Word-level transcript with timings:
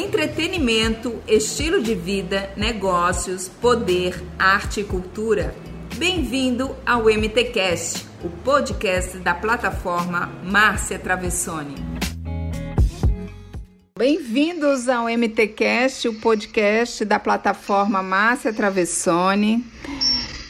entretenimento, 0.00 1.22
estilo 1.28 1.82
de 1.82 1.94
vida, 1.94 2.50
negócios, 2.56 3.48
poder, 3.48 4.18
arte 4.38 4.80
e 4.80 4.84
cultura. 4.84 5.54
Bem-vindo 5.96 6.74
ao 6.86 7.10
MTcast, 7.10 8.06
o 8.24 8.30
podcast 8.30 9.18
da 9.18 9.34
plataforma 9.34 10.32
Márcia 10.42 10.98
Travessoni. 10.98 11.74
Bem-vindos 13.96 14.88
ao 14.88 15.06
MTcast, 15.06 16.08
o 16.08 16.18
podcast 16.18 17.04
da 17.04 17.18
plataforma 17.18 18.02
Márcia 18.02 18.54
Travessoni. 18.54 19.62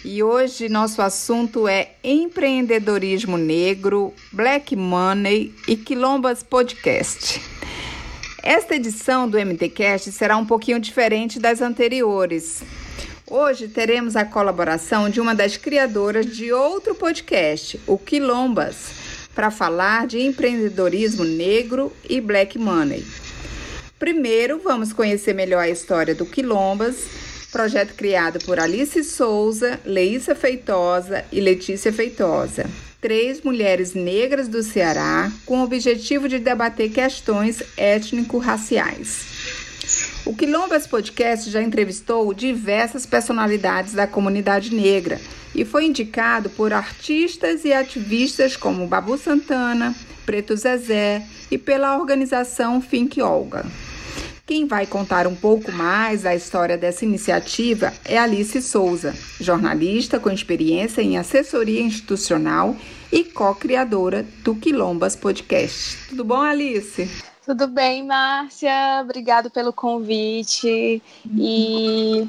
E 0.04 0.22
hoje 0.22 0.68
nosso 0.68 1.02
assunto 1.02 1.66
é 1.66 1.96
empreendedorismo 2.04 3.36
negro, 3.36 4.14
black 4.32 4.76
money 4.76 5.52
e 5.66 5.76
quilombas 5.76 6.44
podcast. 6.44 7.49
Esta 8.42 8.74
edição 8.74 9.28
do 9.28 9.38
MTcast 9.38 10.10
será 10.12 10.36
um 10.36 10.46
pouquinho 10.46 10.80
diferente 10.80 11.38
das 11.38 11.60
anteriores. 11.60 12.62
Hoje 13.26 13.68
teremos 13.68 14.16
a 14.16 14.24
colaboração 14.24 15.10
de 15.10 15.20
uma 15.20 15.34
das 15.34 15.58
criadoras 15.58 16.24
de 16.24 16.50
outro 16.50 16.94
podcast, 16.94 17.78
o 17.86 17.98
Quilombas, 17.98 18.92
para 19.34 19.50
falar 19.50 20.06
de 20.06 20.20
empreendedorismo 20.20 21.22
negro 21.22 21.92
e 22.08 22.18
black 22.18 22.58
money. 22.58 23.04
Primeiro, 23.98 24.58
vamos 24.58 24.92
conhecer 24.92 25.34
melhor 25.34 25.62
a 25.62 25.68
história 25.68 26.14
do 26.14 26.24
Quilombas, 26.24 26.96
projeto 27.52 27.94
criado 27.94 28.42
por 28.46 28.58
Alice 28.58 29.04
Souza, 29.04 29.78
Leísa 29.84 30.34
Feitosa 30.34 31.26
e 31.30 31.40
Letícia 31.40 31.92
Feitosa 31.92 32.64
três 33.00 33.40
mulheres 33.40 33.94
negras 33.94 34.46
do 34.46 34.62
Ceará 34.62 35.32
com 35.46 35.60
o 35.60 35.64
objetivo 35.64 36.28
de 36.28 36.38
debater 36.38 36.90
questões 36.90 37.62
étnico-raciais. 37.76 39.24
O 40.26 40.34
Quilombas 40.34 40.86
Podcast 40.86 41.50
já 41.50 41.62
entrevistou 41.62 42.32
diversas 42.34 43.06
personalidades 43.06 43.94
da 43.94 44.06
comunidade 44.06 44.74
negra 44.74 45.18
e 45.54 45.64
foi 45.64 45.86
indicado 45.86 46.50
por 46.50 46.72
artistas 46.72 47.64
e 47.64 47.72
ativistas 47.72 48.56
como 48.56 48.86
Babu 48.86 49.16
Santana, 49.16 49.94
Preto 50.26 50.54
Zezé 50.54 51.24
e 51.50 51.56
pela 51.56 51.96
organização 51.96 52.80
Think 52.80 53.20
Olga. 53.22 53.64
Quem 54.46 54.66
vai 54.66 54.84
contar 54.84 55.26
um 55.28 55.34
pouco 55.34 55.70
mais 55.70 56.22
da 56.22 56.34
história 56.34 56.76
dessa 56.76 57.04
iniciativa 57.04 57.92
é 58.04 58.18
Alice 58.18 58.60
Souza, 58.60 59.14
jornalista 59.40 60.18
com 60.18 60.28
experiência 60.28 61.00
em 61.00 61.16
assessoria 61.16 61.80
institucional 61.80 62.76
e 63.12 63.24
co-criadora 63.24 64.22
do 64.44 64.54
Quilombas 64.54 65.16
Podcast. 65.16 66.08
Tudo 66.08 66.24
bom, 66.24 66.40
Alice? 66.40 67.08
Tudo 67.44 67.66
bem, 67.66 68.06
Márcia. 68.06 69.00
Obrigado 69.02 69.50
pelo 69.50 69.72
convite 69.72 71.02
e 71.36 72.28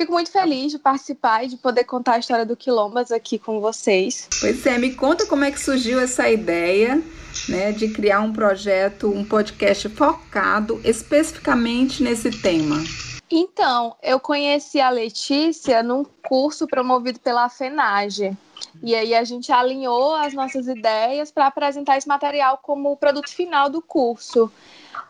Fico 0.00 0.12
muito 0.12 0.32
feliz 0.32 0.72
de 0.72 0.78
participar 0.78 1.44
e 1.44 1.48
de 1.48 1.58
poder 1.58 1.84
contar 1.84 2.14
a 2.14 2.18
história 2.18 2.46
do 2.46 2.56
Quilombas 2.56 3.12
aqui 3.12 3.38
com 3.38 3.60
vocês. 3.60 4.26
Pois 4.40 4.64
é, 4.64 4.78
me 4.78 4.94
conta 4.94 5.26
como 5.26 5.44
é 5.44 5.50
que 5.50 5.60
surgiu 5.60 6.00
essa 6.00 6.26
ideia 6.26 7.02
né, 7.46 7.70
de 7.70 7.88
criar 7.88 8.20
um 8.20 8.32
projeto, 8.32 9.10
um 9.10 9.22
podcast 9.22 9.90
focado 9.90 10.80
especificamente 10.84 12.02
nesse 12.02 12.30
tema. 12.30 12.82
Então, 13.30 13.94
eu 14.02 14.18
conheci 14.18 14.80
a 14.80 14.88
Letícia 14.88 15.82
num 15.82 16.02
curso 16.26 16.66
promovido 16.66 17.20
pela 17.20 17.50
FENAGE. 17.50 18.34
E 18.82 18.94
aí 18.94 19.14
a 19.14 19.24
gente 19.24 19.52
alinhou 19.52 20.14
as 20.14 20.32
nossas 20.32 20.66
ideias 20.68 21.30
para 21.30 21.46
apresentar 21.46 21.98
esse 21.98 22.08
material 22.08 22.58
como 22.62 22.96
produto 22.96 23.30
final 23.30 23.68
do 23.68 23.82
curso. 23.82 24.50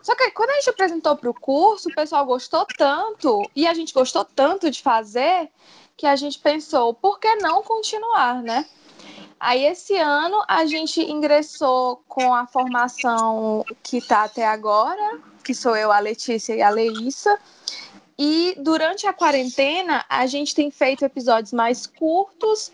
Só 0.02 0.14
que 0.14 0.30
quando 0.30 0.50
a 0.50 0.54
gente 0.54 0.70
apresentou 0.70 1.16
para 1.16 1.30
o 1.30 1.34
curso, 1.34 1.88
o 1.88 1.94
pessoal 1.94 2.24
gostou 2.24 2.66
tanto 2.76 3.42
e 3.54 3.66
a 3.66 3.74
gente 3.74 3.92
gostou 3.92 4.24
tanto 4.24 4.70
de 4.70 4.82
fazer 4.82 5.50
que 5.96 6.06
a 6.06 6.16
gente 6.16 6.38
pensou, 6.38 6.94
por 6.94 7.20
que 7.20 7.36
não 7.36 7.62
continuar, 7.62 8.42
né? 8.42 8.66
Aí 9.38 9.64
esse 9.64 9.96
ano 9.96 10.42
a 10.48 10.66
gente 10.66 11.00
ingressou 11.00 12.02
com 12.08 12.34
a 12.34 12.46
formação 12.46 13.64
que 13.82 13.98
está 13.98 14.24
até 14.24 14.46
agora, 14.46 15.18
que 15.42 15.54
sou 15.54 15.76
eu, 15.76 15.90
a 15.90 15.98
Letícia 15.98 16.54
e 16.54 16.62
a 16.62 16.70
Leíssa. 16.70 17.38
E 18.22 18.54
durante 18.58 19.06
a 19.06 19.14
quarentena, 19.14 20.04
a 20.06 20.26
gente 20.26 20.54
tem 20.54 20.70
feito 20.70 21.02
episódios 21.02 21.54
mais 21.54 21.86
curtos 21.86 22.70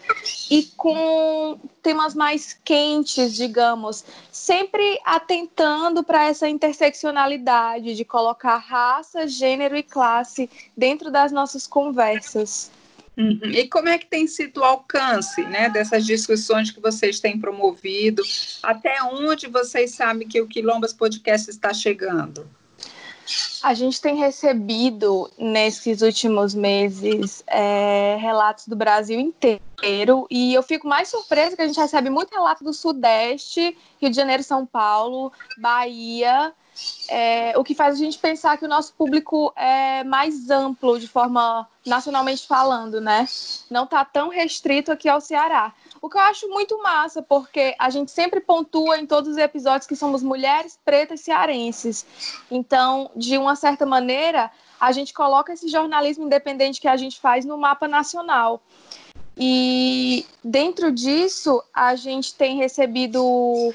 e 0.51 0.65
com 0.77 1.57
temas 1.81 2.17
mais 2.17 2.53
quentes, 2.65 3.33
digamos, 3.33 4.05
sempre 4.33 4.99
atentando 5.05 6.03
para 6.03 6.25
essa 6.25 6.49
interseccionalidade 6.49 7.95
de 7.95 8.05
colocar 8.05 8.57
raça, 8.57 9.29
gênero 9.29 9.77
e 9.77 9.85
classe 9.85 10.51
dentro 10.77 11.13
das 11.13 11.31
nossas 11.31 11.65
conversas. 11.65 12.73
Uhum. 13.17 13.39
E 13.45 13.69
como 13.69 13.89
é 13.89 13.99
que 13.99 14.07
tem 14.07 14.27
sido 14.27 14.63
o 14.63 14.65
alcance 14.65 15.45
né, 15.45 15.69
dessas 15.71 16.05
discussões 16.05 16.73
que 16.73 16.81
vocês 16.81 17.21
têm 17.21 17.39
promovido? 17.39 18.21
Até 18.65 19.01
onde 19.05 19.47
vocês 19.47 19.93
sabem 19.93 20.27
que 20.27 20.41
o 20.41 20.49
Quilombas 20.49 20.93
Podcast 20.93 21.49
está 21.49 21.73
chegando? 21.73 22.51
A 23.63 23.75
gente 23.75 24.01
tem 24.01 24.17
recebido 24.17 25.31
nesses 25.39 26.03
últimos 26.03 26.55
meses 26.55 27.43
é, 27.47 28.17
relatos 28.21 28.69
do 28.69 28.77
Brasil 28.77 29.19
inteiro 29.19 30.27
e 30.31 30.55
eu 30.55 30.63
fico 30.63 30.87
mais 30.87 31.09
surpresa 31.09 31.57
que 31.57 31.63
a 31.63 31.67
gente 31.67 31.81
recebe 31.81 32.11
muito 32.11 32.33
relato 32.33 32.63
do 32.63 32.73
Sudeste, 32.73 33.77
Rio 34.01 34.11
de 34.11 34.17
Janeiro, 34.17 34.43
São 34.43 34.65
Paulo, 34.65 35.33
Bahia, 35.59 36.53
é, 37.09 37.59
o 37.59 37.65
que 37.65 37.75
faz 37.75 37.95
a 37.95 37.99
gente 37.99 38.19
pensar 38.19 38.57
que 38.59 38.65
o 38.65 38.69
nosso 38.69 38.93
público 38.95 39.53
é 39.57 40.05
mais 40.05 40.51
amplo 40.51 40.99
de 41.01 41.09
forma 41.09 41.67
nacionalmente 41.87 42.47
falando, 42.47 43.01
né? 43.01 43.27
Não 43.71 43.85
está 43.85 44.05
tão 44.05 44.29
restrito 44.29 44.93
aqui 44.93 45.09
ao 45.09 45.21
Ceará. 45.21 45.73
O 46.07 46.09
que 46.09 46.17
eu 46.17 46.23
acho 46.23 46.49
muito 46.49 46.81
massa, 46.81 47.21
porque 47.21 47.75
a 47.81 47.91
gente 47.91 48.13
sempre 48.13 48.39
pontua 48.39 48.97
em 48.97 49.05
todos 49.05 49.29
os 49.29 49.37
episódios 49.37 49.89
que 49.89 49.97
somos 49.97 50.23
mulheres 50.23 50.79
pretas 50.85 51.21
cearenses. 51.21 52.07
Então, 52.49 53.11
de 53.17 53.37
uma 53.37 53.57
certa 53.57 53.85
maneira, 53.85 54.49
a 54.79 54.93
gente 54.93 55.13
coloca 55.13 55.53
esse 55.53 55.67
jornalismo 55.67 56.25
independente 56.25 56.81
que 56.81 56.87
a 56.87 56.97
gente 56.97 57.19
faz 57.19 57.45
no 57.45 57.59
mapa 57.59 57.89
nacional. 57.89 58.63
E 59.37 60.25
dentro 60.45 60.93
disso, 60.93 61.61
a 61.75 61.97
gente 61.97 62.37
tem 62.37 62.57
recebido 62.57 63.75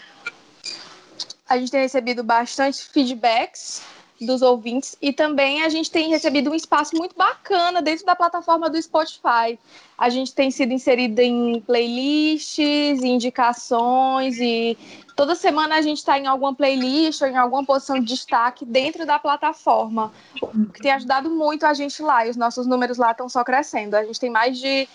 a 1.50 1.58
gente 1.58 1.70
tem 1.70 1.82
recebido 1.82 2.24
bastante 2.24 2.82
feedbacks 2.82 3.82
dos 4.26 4.42
ouvintes 4.42 4.96
e 5.02 5.12
também 5.12 5.64
a 5.64 5.70
gente 5.70 5.90
tem 5.90 6.10
recebido 6.10 6.52
um 6.52 6.56
espaço 6.56 6.96
muito 6.96 7.16
bacana 7.16 7.82
dentro 7.82 8.06
da 8.06 8.16
plataforma 8.16 8.70
do 8.70 8.82
Spotify. 8.82 9.58
A 9.98 10.10
gente 10.10 10.34
tem 10.34 10.52
sido 10.52 10.72
inserida 10.72 11.24
em 11.24 11.60
playlists, 11.62 13.04
indicações 13.04 14.38
e 14.40 14.78
toda 15.16 15.36
semana 15.36 15.76
a 15.76 15.82
gente 15.82 15.98
está 15.98 16.18
em 16.18 16.28
alguma 16.28 16.54
playlist 16.54 17.22
ou 17.22 17.28
em 17.28 17.38
alguma 17.38 17.66
posição 17.66 18.00
de 18.00 18.06
destaque 18.06 18.66
dentro 18.66 19.06
da 19.06 19.20
plataforma, 19.20 20.12
o 20.42 20.66
que 20.72 20.82
tem 20.82 20.92
ajudado 20.92 21.30
muito 21.30 21.66
a 21.66 21.74
gente 21.74 22.02
lá 22.02 22.26
e 22.26 22.30
os 22.30 22.38
nossos 22.38 22.68
números 22.68 22.98
lá 22.98 23.12
estão 23.12 23.28
só 23.28 23.44
crescendo. 23.44 23.96
A 23.96 24.04
gente 24.04 24.20
tem 24.20 24.30
mais 24.30 24.58
de. 24.58 24.88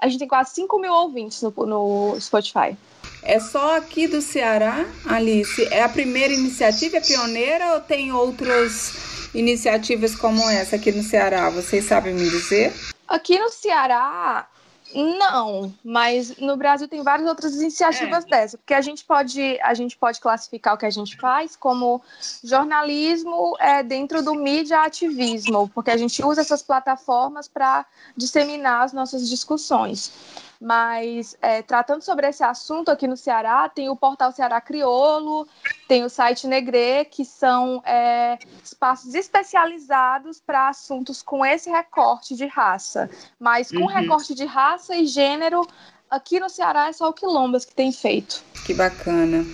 A 0.00 0.08
gente 0.08 0.18
tem 0.18 0.28
quase 0.28 0.54
5 0.54 0.78
mil 0.78 0.92
ouvintes 0.92 1.40
no, 1.42 1.52
no 1.66 2.20
Spotify. 2.20 2.76
É 3.22 3.38
só 3.38 3.76
aqui 3.76 4.08
do 4.08 4.20
Ceará, 4.20 4.84
Alice? 5.06 5.64
É 5.70 5.82
a 5.82 5.88
primeira 5.88 6.32
iniciativa, 6.34 6.96
é 6.96 7.00
pioneira 7.00 7.74
ou 7.74 7.80
tem 7.80 8.12
outras 8.12 9.30
iniciativas 9.32 10.16
como 10.16 10.42
essa 10.50 10.74
aqui 10.74 10.90
no 10.90 11.04
Ceará? 11.04 11.48
Vocês 11.48 11.84
sabem 11.84 12.14
me 12.14 12.28
dizer? 12.28 12.72
Aqui 13.06 13.38
no 13.38 13.48
Ceará, 13.48 14.48
não, 14.94 15.72
mas 15.84 16.36
no 16.36 16.56
Brasil 16.56 16.86
tem 16.86 17.02
várias 17.02 17.28
outras 17.28 17.54
iniciativas 17.54 18.24
é. 18.24 18.28
dessa, 18.28 18.58
porque 18.58 18.74
a 18.74 18.80
gente 18.80 19.04
pode 19.04 19.58
a 19.62 19.74
gente 19.74 19.96
pode 19.96 20.20
classificar 20.20 20.74
o 20.74 20.78
que 20.78 20.86
a 20.86 20.90
gente 20.90 21.16
faz 21.16 21.56
como 21.56 22.02
jornalismo 22.44 23.56
é, 23.58 23.82
dentro 23.82 24.22
do 24.22 24.34
mídia 24.34 24.82
ativismo, 24.82 25.68
porque 25.74 25.90
a 25.90 25.96
gente 25.96 26.22
usa 26.24 26.40
essas 26.40 26.62
plataformas 26.62 27.48
para 27.48 27.86
disseminar 28.16 28.84
as 28.84 28.92
nossas 28.92 29.28
discussões. 29.28 30.12
Mas 30.60 31.36
é, 31.42 31.60
tratando 31.60 32.02
sobre 32.02 32.28
esse 32.28 32.44
assunto 32.44 32.88
aqui 32.88 33.08
no 33.08 33.16
Ceará, 33.16 33.68
tem 33.68 33.88
o 33.88 33.96
portal 33.96 34.30
Ceará 34.30 34.60
Criolo, 34.60 35.48
tem 35.92 36.04
o 36.04 36.08
site 36.08 36.46
Negre, 36.46 37.04
que 37.10 37.22
são 37.22 37.82
é, 37.84 38.38
espaços 38.64 39.14
especializados 39.14 40.40
para 40.40 40.70
assuntos 40.70 41.20
com 41.20 41.44
esse 41.44 41.68
recorte 41.68 42.34
de 42.34 42.46
raça. 42.46 43.10
Mas 43.38 43.70
com 43.70 43.80
uhum. 43.80 43.86
recorte 43.88 44.34
de 44.34 44.46
raça 44.46 44.96
e 44.96 45.04
gênero, 45.04 45.68
aqui 46.10 46.40
no 46.40 46.48
Ceará 46.48 46.88
é 46.88 46.94
só 46.94 47.10
o 47.10 47.12
Quilombas 47.12 47.66
que 47.66 47.74
tem 47.74 47.92
feito. 47.92 48.42
Que 48.64 48.72
bacana. 48.72 49.44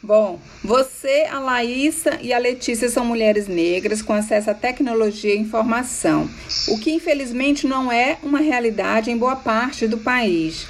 Bom, 0.00 0.38
você, 0.62 1.26
a 1.32 1.40
Laísa 1.40 2.16
e 2.22 2.32
a 2.32 2.38
Letícia 2.38 2.88
são 2.88 3.04
mulheres 3.04 3.48
negras 3.48 4.00
com 4.02 4.12
acesso 4.12 4.48
à 4.48 4.54
tecnologia 4.54 5.34
e 5.34 5.38
informação, 5.38 6.30
o 6.68 6.78
que 6.78 6.92
infelizmente 6.92 7.66
não 7.66 7.90
é 7.90 8.18
uma 8.22 8.38
realidade 8.38 9.10
em 9.10 9.18
boa 9.18 9.34
parte 9.34 9.88
do 9.88 9.98
país. 9.98 10.64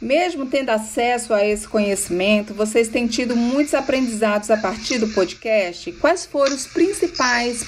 Mesmo 0.00 0.46
tendo 0.46 0.70
acesso 0.70 1.34
a 1.34 1.44
esse 1.44 1.66
conhecimento, 1.66 2.54
vocês 2.54 2.88
têm 2.88 3.06
tido 3.06 3.34
muitos 3.34 3.74
aprendizados 3.74 4.50
a 4.50 4.56
partir 4.56 4.98
do 4.98 5.08
podcast? 5.08 5.90
Quais 5.92 6.24
foram 6.24 6.54
os 6.54 6.66
principais 6.66 7.64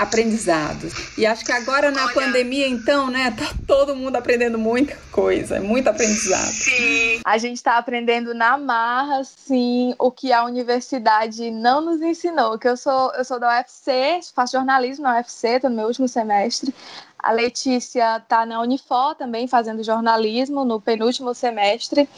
aprendizados. 0.00 1.16
E 1.16 1.26
acho 1.26 1.44
que 1.44 1.52
agora 1.52 1.90
na 1.90 2.04
Olha, 2.04 2.14
pandemia, 2.14 2.66
então, 2.66 3.10
né, 3.10 3.30
tá 3.30 3.52
todo 3.66 3.94
mundo 3.94 4.16
aprendendo 4.16 4.58
muita 4.58 4.96
coisa, 5.12 5.60
muito 5.60 5.88
aprendizado. 5.88 6.52
Sim. 6.52 7.20
A 7.24 7.36
gente 7.36 7.56
está 7.56 7.76
aprendendo 7.76 8.34
na 8.34 8.56
marra, 8.56 9.22
sim, 9.24 9.94
o 9.98 10.10
que 10.10 10.32
a 10.32 10.44
universidade 10.44 11.50
não 11.50 11.82
nos 11.82 12.00
ensinou. 12.00 12.58
Que 12.58 12.68
eu 12.68 12.76
sou, 12.76 13.12
eu 13.12 13.24
sou 13.24 13.38
da 13.38 13.58
UFC, 13.58 14.20
faço 14.34 14.52
jornalismo 14.52 15.04
na 15.04 15.16
UFC, 15.16 15.48
estou 15.48 15.70
no 15.70 15.76
meu 15.76 15.86
último 15.86 16.08
semestre. 16.08 16.74
A 17.22 17.32
Letícia 17.32 18.16
está 18.16 18.46
na 18.46 18.60
Unifor 18.60 19.14
também 19.14 19.46
fazendo 19.46 19.84
jornalismo 19.84 20.64
no 20.64 20.80
penúltimo 20.80 21.34
semestre. 21.34 22.08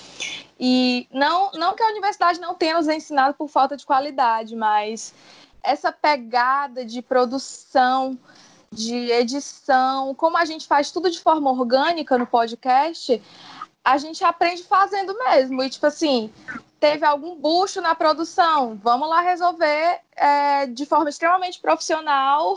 E 0.59 1.09
não, 1.13 1.51
não 1.53 1.75
que 1.75 1.83
a 1.83 1.89
universidade 1.89 2.41
não 2.41 2.55
tenha 2.55 2.77
nos 2.77 2.89
ensinado 2.89 3.35
por 3.35 3.49
falta 3.49 3.77
de 3.77 3.85
qualidade, 3.85 4.55
mas 4.55 5.13
essa 5.63 5.91
pegada 5.91 6.85
de 6.85 7.03
produção, 7.03 8.19
de 8.71 9.11
edição, 9.11 10.15
como 10.15 10.37
a 10.37 10.45
gente 10.45 10.67
faz 10.67 10.91
tudo 10.91 11.11
de 11.11 11.21
forma 11.21 11.51
orgânica 11.51 12.17
no 12.17 12.27
podcast, 12.27 13.21
a 13.85 13.99
gente 13.99 14.25
aprende 14.25 14.63
fazendo 14.63 15.17
mesmo. 15.19 15.63
E, 15.63 15.69
tipo 15.69 15.87
assim, 15.87 16.33
teve 16.79 17.05
algum 17.05 17.37
bucho 17.37 17.81
na 17.81 17.95
produção, 17.95 18.79
vamos 18.83 19.09
lá 19.09 19.21
resolver 19.21 20.01
é, 20.17 20.67
de 20.67 20.87
forma 20.87 21.09
extremamente 21.09 21.61
profissional, 21.61 22.57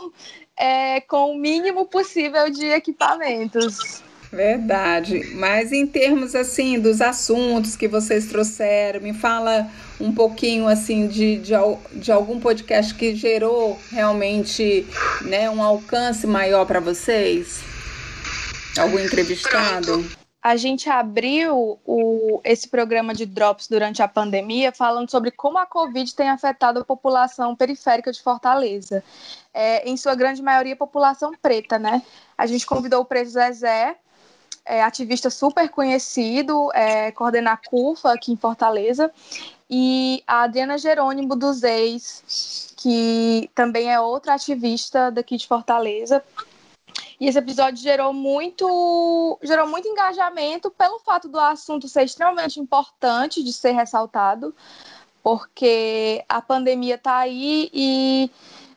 é, 0.58 1.00
com 1.00 1.32
o 1.32 1.38
mínimo 1.38 1.86
possível 1.86 2.50
de 2.50 2.66
equipamentos. 2.66 4.02
Verdade. 4.32 5.30
Mas 5.34 5.72
em 5.72 5.86
termos 5.86 6.34
assim 6.34 6.78
dos 6.78 7.00
assuntos 7.00 7.76
que 7.76 7.88
vocês 7.88 8.26
trouxeram, 8.26 9.00
me 9.00 9.14
fala 9.14 9.68
um 10.00 10.12
pouquinho 10.12 10.68
assim 10.68 11.06
de, 11.06 11.38
de, 11.38 11.52
de 11.92 12.12
algum 12.12 12.40
podcast 12.40 12.94
que 12.94 13.14
gerou 13.14 13.78
realmente 13.90 14.86
né, 15.22 15.48
um 15.48 15.62
alcance 15.62 16.26
maior 16.26 16.66
para 16.66 16.80
vocês? 16.80 17.60
Algum 18.78 18.98
entrevistado? 18.98 20.04
A 20.46 20.54
gente 20.54 20.88
abriu 20.88 21.76
o, 21.84 22.40
esse 22.44 22.68
programa 22.68 23.12
de 23.12 23.26
Drops 23.26 23.66
durante 23.66 24.00
a 24.00 24.06
pandemia 24.06 24.70
falando 24.70 25.10
sobre 25.10 25.32
como 25.32 25.58
a 25.58 25.66
Covid 25.66 26.14
tem 26.14 26.28
afetado 26.28 26.78
a 26.78 26.84
população 26.84 27.56
periférica 27.56 28.12
de 28.12 28.22
Fortaleza. 28.22 29.02
É, 29.52 29.90
em 29.90 29.96
sua 29.96 30.14
grande 30.14 30.40
maioria, 30.40 30.76
população 30.76 31.32
preta, 31.42 31.80
né? 31.80 32.00
A 32.38 32.46
gente 32.46 32.64
convidou 32.64 33.00
o 33.00 33.04
preso 33.04 33.32
Zezé, 33.32 33.96
é, 34.64 34.84
ativista 34.84 35.30
super 35.30 35.68
conhecido, 35.68 36.70
é, 36.74 37.10
coordena 37.10 37.54
a 37.54 37.56
CUFA 37.56 38.12
aqui 38.12 38.30
em 38.30 38.36
Fortaleza, 38.36 39.10
e 39.68 40.22
a 40.28 40.42
Adriana 40.42 40.78
Jerônimo 40.78 41.34
dos 41.34 41.64
Ex, 41.64 42.72
que 42.76 43.50
também 43.52 43.92
é 43.92 43.98
outra 43.98 44.34
ativista 44.34 45.10
daqui 45.10 45.36
de 45.36 45.48
Fortaleza. 45.48 46.22
E 47.20 47.26
esse 47.26 47.38
episódio 47.38 47.82
gerou 47.82 48.12
muito, 48.12 49.38
gerou 49.42 49.66
muito 49.66 49.88
engajamento 49.88 50.70
pelo 50.70 50.98
fato 50.98 51.28
do 51.28 51.40
assunto 51.40 51.88
ser 51.88 52.04
extremamente 52.04 52.60
importante 52.60 53.42
de 53.42 53.52
ser 53.52 53.72
ressaltado, 53.72 54.54
porque 55.22 56.24
a 56.28 56.42
pandemia 56.42 56.96
está 56.96 57.18
aí 57.18 57.70
e 57.72 58.30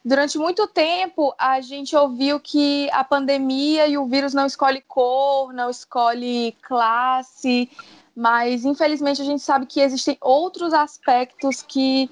Durante 0.03 0.37
muito 0.37 0.65
tempo, 0.65 1.35
a 1.37 1.59
gente 1.59 1.93
ouviu 1.93 2.39
que 2.39 2.89
a 2.91 3.03
pandemia 3.03 3.85
e 3.85 3.97
o 3.97 4.05
vírus 4.05 4.33
não 4.33 4.45
escolhe 4.45 4.81
cor, 4.87 5.51
não 5.51 5.69
escolhe 5.69 6.55
classe, 6.61 7.69
mas 8.15 8.63
infelizmente 8.63 9.21
a 9.21 9.25
gente 9.25 9.43
sabe 9.43 9.65
que 9.65 9.81
existem 9.81 10.17
outros 10.21 10.73
aspectos 10.73 11.61
que 11.61 12.09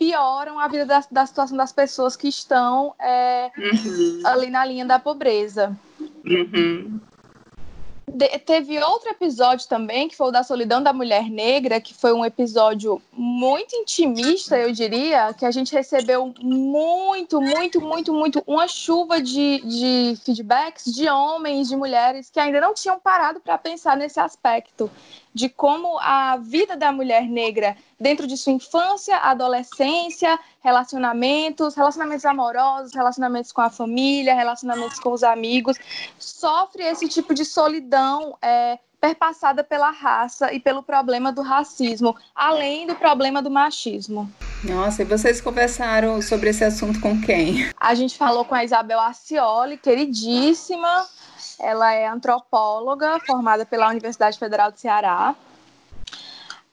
pioram 0.00 0.58
a 0.58 0.66
vida 0.66 0.86
da, 0.86 1.04
da 1.10 1.26
situação 1.26 1.58
das 1.58 1.72
pessoas 1.72 2.16
que 2.16 2.26
estão 2.26 2.94
é, 2.98 3.50
uhum. 3.54 4.22
ali 4.24 4.48
na 4.48 4.64
linha 4.64 4.86
da 4.86 4.98
pobreza. 4.98 5.76
Uhum. 6.24 6.98
De, 8.08 8.26
teve 8.38 8.82
outro 8.82 9.10
episódio 9.10 9.68
também, 9.68 10.08
que 10.08 10.16
foi 10.16 10.28
o 10.28 10.30
da 10.30 10.42
Solidão 10.42 10.82
da 10.82 10.90
Mulher 10.90 11.28
Negra, 11.28 11.82
que 11.82 11.92
foi 11.92 12.14
um 12.14 12.24
episódio 12.24 13.00
muito 13.12 13.76
intimista, 13.76 14.56
eu 14.58 14.72
diria, 14.72 15.34
que 15.34 15.44
a 15.44 15.50
gente 15.50 15.72
recebeu 15.74 16.32
muito, 16.40 17.38
muito, 17.38 17.78
muito, 17.78 18.12
muito, 18.14 18.42
uma 18.46 18.66
chuva 18.66 19.20
de, 19.20 19.60
de 19.60 20.16
feedbacks 20.24 20.86
de 20.86 21.10
homens, 21.10 21.68
de 21.68 21.76
mulheres 21.76 22.30
que 22.30 22.40
ainda 22.40 22.58
não 22.58 22.72
tinham 22.72 22.98
parado 22.98 23.38
para 23.38 23.58
pensar 23.58 23.98
nesse 23.98 24.18
aspecto 24.18 24.90
de 25.34 25.48
como 25.48 25.98
a 26.00 26.36
vida 26.36 26.76
da 26.76 26.90
mulher 26.92 27.22
negra, 27.22 27.76
dentro 27.98 28.26
de 28.26 28.36
sua 28.36 28.52
infância, 28.52 29.16
adolescência, 29.16 30.38
relacionamentos, 30.60 31.74
relacionamentos 31.74 32.24
amorosos, 32.24 32.94
relacionamentos 32.94 33.52
com 33.52 33.60
a 33.60 33.70
família, 33.70 34.34
relacionamentos 34.34 34.98
com 34.98 35.12
os 35.12 35.22
amigos, 35.22 35.76
sofre 36.18 36.82
esse 36.82 37.08
tipo 37.08 37.34
de 37.34 37.44
solidão. 37.44 38.36
É, 38.42 38.78
perpassada 39.00 39.64
pela 39.64 39.90
raça 39.90 40.52
e 40.52 40.60
pelo 40.60 40.82
problema 40.82 41.32
do 41.32 41.40
racismo, 41.40 42.14
além 42.34 42.86
do 42.86 42.94
problema 42.94 43.40
do 43.40 43.50
machismo. 43.50 44.30
Nossa, 44.62 45.00
e 45.00 45.06
vocês 45.06 45.40
conversaram 45.40 46.20
sobre 46.20 46.50
esse 46.50 46.62
assunto 46.62 47.00
com 47.00 47.18
quem? 47.18 47.70
A 47.80 47.94
gente 47.94 48.18
falou 48.18 48.44
com 48.44 48.54
a 48.54 48.62
Isabel 48.62 49.00
Arcioli, 49.00 49.78
queridíssima, 49.78 51.06
ela 51.60 51.92
é 51.92 52.06
antropóloga, 52.06 53.20
formada 53.20 53.64
pela 53.64 53.88
Universidade 53.88 54.38
Federal 54.38 54.72
do 54.72 54.78
Ceará. 54.78 55.34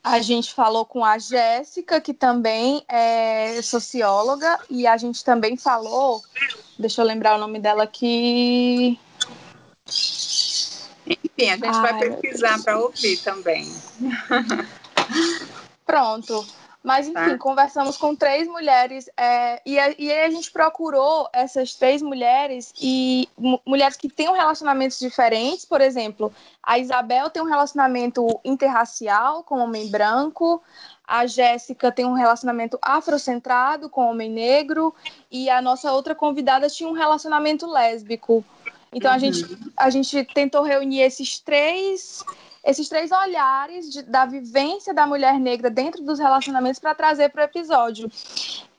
A 0.03 0.21
gente 0.21 0.53
falou 0.53 0.85
com 0.85 1.03
a 1.03 1.17
Jéssica, 1.17 1.99
que 1.99 2.13
também 2.13 2.83
é 2.87 3.61
socióloga, 3.61 4.57
e 4.69 4.87
a 4.87 4.95
gente 4.95 5.23
também 5.23 5.57
falou, 5.57 6.21
deixa 6.79 7.01
eu 7.01 7.05
lembrar 7.05 7.35
o 7.35 7.39
nome 7.39 7.59
dela 7.59 7.83
aqui. 7.83 8.97
Enfim, 11.05 11.49
a 11.49 11.55
gente 11.57 11.65
Ai, 11.67 11.81
vai 11.81 11.99
pesquisar 11.99 12.63
para 12.63 12.79
ouvir 12.79 13.17
também. 13.17 13.69
Pronto. 15.85 16.45
Mas, 16.87 17.05
enfim, 17.05 17.31
tá. 17.31 17.37
conversamos 17.37 17.97
com 17.97 18.15
três 18.15 18.47
mulheres 18.47 19.09
é, 19.17 19.61
e, 19.65 19.77
a, 19.77 19.93
e 19.99 20.09
aí 20.09 20.23
a 20.23 20.29
gente 20.29 20.49
procurou 20.49 21.27
essas 21.33 21.73
três 21.73 22.01
mulheres 22.01 22.73
e 22.81 23.27
mulheres 23.65 23.97
que 23.97 24.07
têm 24.07 24.31
relacionamentos 24.31 24.97
diferentes. 24.97 25.65
Por 25.65 25.81
exemplo, 25.81 26.31
a 26.63 26.79
Isabel 26.79 27.29
tem 27.29 27.43
um 27.43 27.45
relacionamento 27.45 28.25
interracial 28.41 29.43
com 29.43 29.59
homem 29.59 29.91
branco, 29.91 30.63
a 31.05 31.27
Jéssica 31.27 31.91
tem 31.91 32.05
um 32.05 32.13
relacionamento 32.13 32.79
afrocentrado 32.81 33.89
com 33.89 34.09
homem 34.09 34.31
negro 34.31 34.95
e 35.29 35.49
a 35.49 35.61
nossa 35.61 35.91
outra 35.91 36.15
convidada 36.15 36.69
tinha 36.69 36.87
um 36.87 36.93
relacionamento 36.93 37.69
lésbico. 37.69 38.45
Então, 38.93 39.11
uhum. 39.11 39.17
a, 39.17 39.19
gente, 39.19 39.57
a 39.75 39.89
gente 39.89 40.23
tentou 40.33 40.63
reunir 40.63 41.01
esses 41.01 41.37
três 41.37 42.23
esses 42.67 42.89
três 42.89 43.11
olhares 43.11 43.89
de, 43.89 44.03
da 44.03 44.25
vivência 44.25 44.93
da 44.93 45.07
mulher 45.07 45.39
negra 45.39 45.69
dentro 45.69 46.03
dos 46.03 46.19
relacionamentos 46.19 46.79
para 46.79 46.93
trazer 46.93 47.29
para 47.29 47.41
o 47.41 47.45
episódio. 47.45 48.11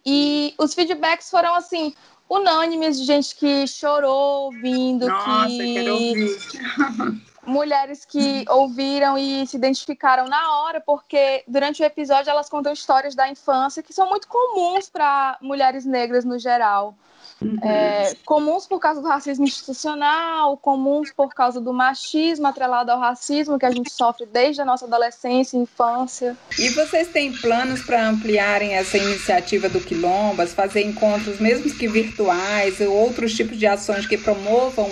E 0.05 0.55
os 0.59 0.75
feedbacks 0.75 1.31
foram 1.31 1.55
assim 1.55 1.95
unânimes 2.29 3.01
de 3.01 3.07
gente 3.07 3.35
que 3.35 3.67
chorou 3.67 4.45
ouvindo, 4.45 5.09
Nossa, 5.09 5.49
que 5.49 6.39
mulheres 7.47 8.05
que 8.05 8.45
ouviram 8.51 9.17
e 9.17 9.47
se 9.47 9.57
identificaram 9.57 10.27
na 10.27 10.59
hora, 10.59 10.83
porque 10.83 11.43
durante 11.49 11.83
o 11.83 11.87
episódio 11.87 12.31
elas 12.31 12.51
contam 12.51 12.75
histórias 12.75 13.15
da 13.15 13.27
infância 13.29 13.83
que 13.83 13.95
são 13.95 14.09
muito 14.11 14.29
comuns 14.29 14.91
para 14.91 15.39
mulheres 15.41 15.87
negras 15.87 16.27
no 16.27 16.39
geral. 16.39 16.95
Uhum. 17.41 17.59
É, 17.63 18.17
comuns 18.25 18.67
por 18.67 18.81
causa 18.81 19.01
do 19.01 19.07
racismo 19.07 19.45
institucional, 19.45 20.57
comuns 20.57 21.13
por 21.13 21.33
causa 21.33 21.61
do 21.61 21.73
machismo 21.73 22.47
atrelado 22.47 22.91
ao 22.91 22.99
racismo 22.99 23.59
que 23.59 23.67
a 23.67 23.71
gente 23.71 23.93
sofre 23.93 24.27
desde 24.27 24.61
a 24.61 24.65
nossa 24.65 24.87
adolescência 24.87 25.57
e 25.57 25.61
infância. 25.61 26.37
E 26.59 26.69
vocês 26.71 27.09
têm 27.09 27.33
planos 27.33 27.83
para 27.83 28.09
ampliarem 28.09 28.75
essa 28.75 28.99
iniciativa 28.99 29.69
do 29.69 29.81
Quilombas, 29.81 30.53
fazer 30.53 30.83
encontros, 30.85 31.39
mesmo 31.39 31.73
que 31.73 31.87
virtuais, 31.87 32.81
ou 32.81 32.93
outros 32.93 33.35
tipos 33.35 33.57
de 33.57 33.67
ações 33.67 34.07
que 34.07 34.19
promovam 34.19 34.89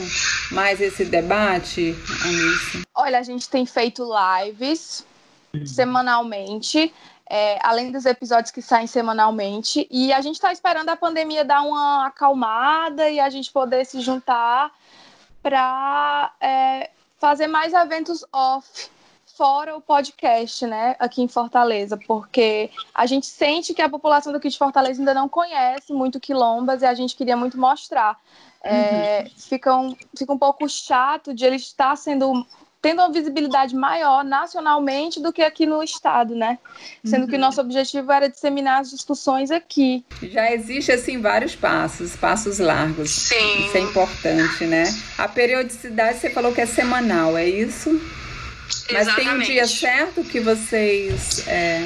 mais 0.53 0.81
esse 0.81 1.05
debate, 1.05 1.97
Anice? 2.23 2.83
Olha, 2.95 3.19
a 3.19 3.23
gente 3.23 3.49
tem 3.49 3.67
feito 3.67 4.05
lives 4.05 5.05
uhum. 5.53 5.67
semanalmente 5.67 6.93
é, 7.29 7.59
além 7.63 7.91
dos 7.91 8.07
episódios 8.07 8.51
que 8.51 8.63
saem 8.63 8.87
semanalmente. 8.87 9.87
E 9.91 10.13
a 10.13 10.21
gente 10.21 10.37
está 10.37 10.53
esperando 10.53 10.89
a 10.89 10.97
pandemia 10.97 11.45
dar 11.45 11.63
uma 11.63 12.07
acalmada 12.07 13.11
e 13.11 13.19
a 13.19 13.29
gente 13.29 13.51
poder 13.51 13.85
se 13.85 14.01
juntar 14.01 14.71
para 15.43 16.33
é, 16.41 16.91
fazer 17.19 17.47
mais 17.47 17.73
eventos 17.73 18.25
off, 18.33 18.91
fora 19.37 19.77
o 19.77 19.81
podcast, 19.81 20.67
né, 20.67 20.97
aqui 20.99 21.21
em 21.21 21.29
Fortaleza, 21.29 21.99
porque 22.07 22.71
a 22.95 23.05
gente 23.05 23.27
sente 23.27 23.75
que 23.75 23.83
a 23.83 23.89
população 23.89 24.33
daqui 24.33 24.49
de 24.49 24.57
Fortaleza 24.57 25.01
ainda 25.01 25.13
não 25.13 25.29
conhece 25.29 25.93
muito 25.93 26.19
quilombas 26.19 26.81
e 26.81 26.87
a 26.87 26.95
gente 26.95 27.15
queria 27.15 27.37
muito 27.37 27.59
mostrar. 27.59 28.19
É, 28.63 29.23
uhum. 29.23 29.31
fica, 29.37 29.77
um, 29.77 29.97
fica 30.17 30.33
um 30.33 30.39
pouco 30.39 30.69
chato 30.69 31.35
de 31.35 31.45
ele 31.45 31.57
estar 31.57 31.95
sendo 31.97 32.45
tendo 32.87 33.03
uma 33.03 33.11
visibilidade 33.11 33.75
maior 33.75 34.25
nacionalmente 34.25 35.21
do 35.21 35.33
que 35.33 35.43
aqui 35.43 35.67
no 35.67 35.83
estado, 35.83 36.37
né? 36.37 36.57
Sendo 37.05 37.23
uhum. 37.25 37.29
que 37.29 37.37
nosso 37.37 37.61
objetivo 37.61 38.13
era 38.13 38.29
disseminar 38.29 38.81
as 38.81 38.91
discussões 38.91 39.51
aqui. 39.51 40.05
Já 40.23 40.53
existe 40.53 40.93
assim 40.93 41.21
vários 41.21 41.57
passos, 41.57 42.15
passos 42.15 42.61
largos. 42.61 43.11
Sim. 43.11 43.67
Isso 43.67 43.77
é 43.77 43.81
importante, 43.81 44.65
né? 44.67 44.85
A 45.19 45.27
periodicidade 45.27 46.19
você 46.19 46.31
falou 46.31 46.53
que 46.53 46.61
é 46.61 46.67
semanal, 46.67 47.37
é 47.37 47.49
isso? 47.49 48.01
Mas 48.93 49.13
tem 49.17 49.29
um 49.31 49.41
dia 49.41 49.67
certo 49.67 50.23
que 50.23 50.39
vocês 50.39 51.45
é, 51.49 51.85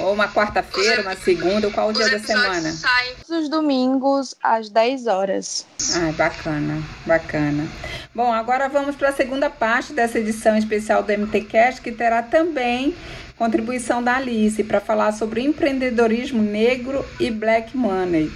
ou 0.00 0.12
uma 0.12 0.28
quarta-feira, 0.28 1.02
uma 1.02 1.16
segunda, 1.16 1.66
ou 1.66 1.72
qual 1.72 1.88
o 1.88 1.92
dia 1.92 2.08
da 2.08 2.18
semana? 2.18 2.72
Saem 2.72 3.14
os 3.28 3.48
domingos 3.48 4.34
às 4.42 4.68
10 4.68 5.06
horas. 5.06 5.66
Ah, 5.94 6.12
bacana, 6.12 6.82
bacana. 7.04 7.66
Bom, 8.14 8.32
agora 8.32 8.68
vamos 8.68 8.96
para 8.96 9.10
a 9.10 9.12
segunda 9.12 9.50
parte 9.50 9.92
dessa 9.92 10.18
edição 10.18 10.56
especial 10.56 11.02
do 11.02 11.12
MTCast, 11.12 11.80
que 11.80 11.92
terá 11.92 12.22
também 12.22 12.94
contribuição 13.36 14.02
da 14.02 14.16
Alice 14.16 14.62
para 14.64 14.80
falar 14.80 15.12
sobre 15.12 15.42
empreendedorismo 15.42 16.42
negro 16.42 17.04
e 17.20 17.30
black 17.30 17.76
money. 17.76 18.30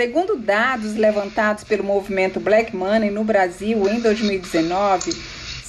Segundo 0.00 0.36
dados 0.36 0.94
levantados 0.94 1.64
pelo 1.64 1.84
movimento 1.84 2.40
Black 2.40 2.74
Money 2.74 3.10
no 3.10 3.22
Brasil 3.22 3.86
em 3.86 4.00
2019, 4.00 5.12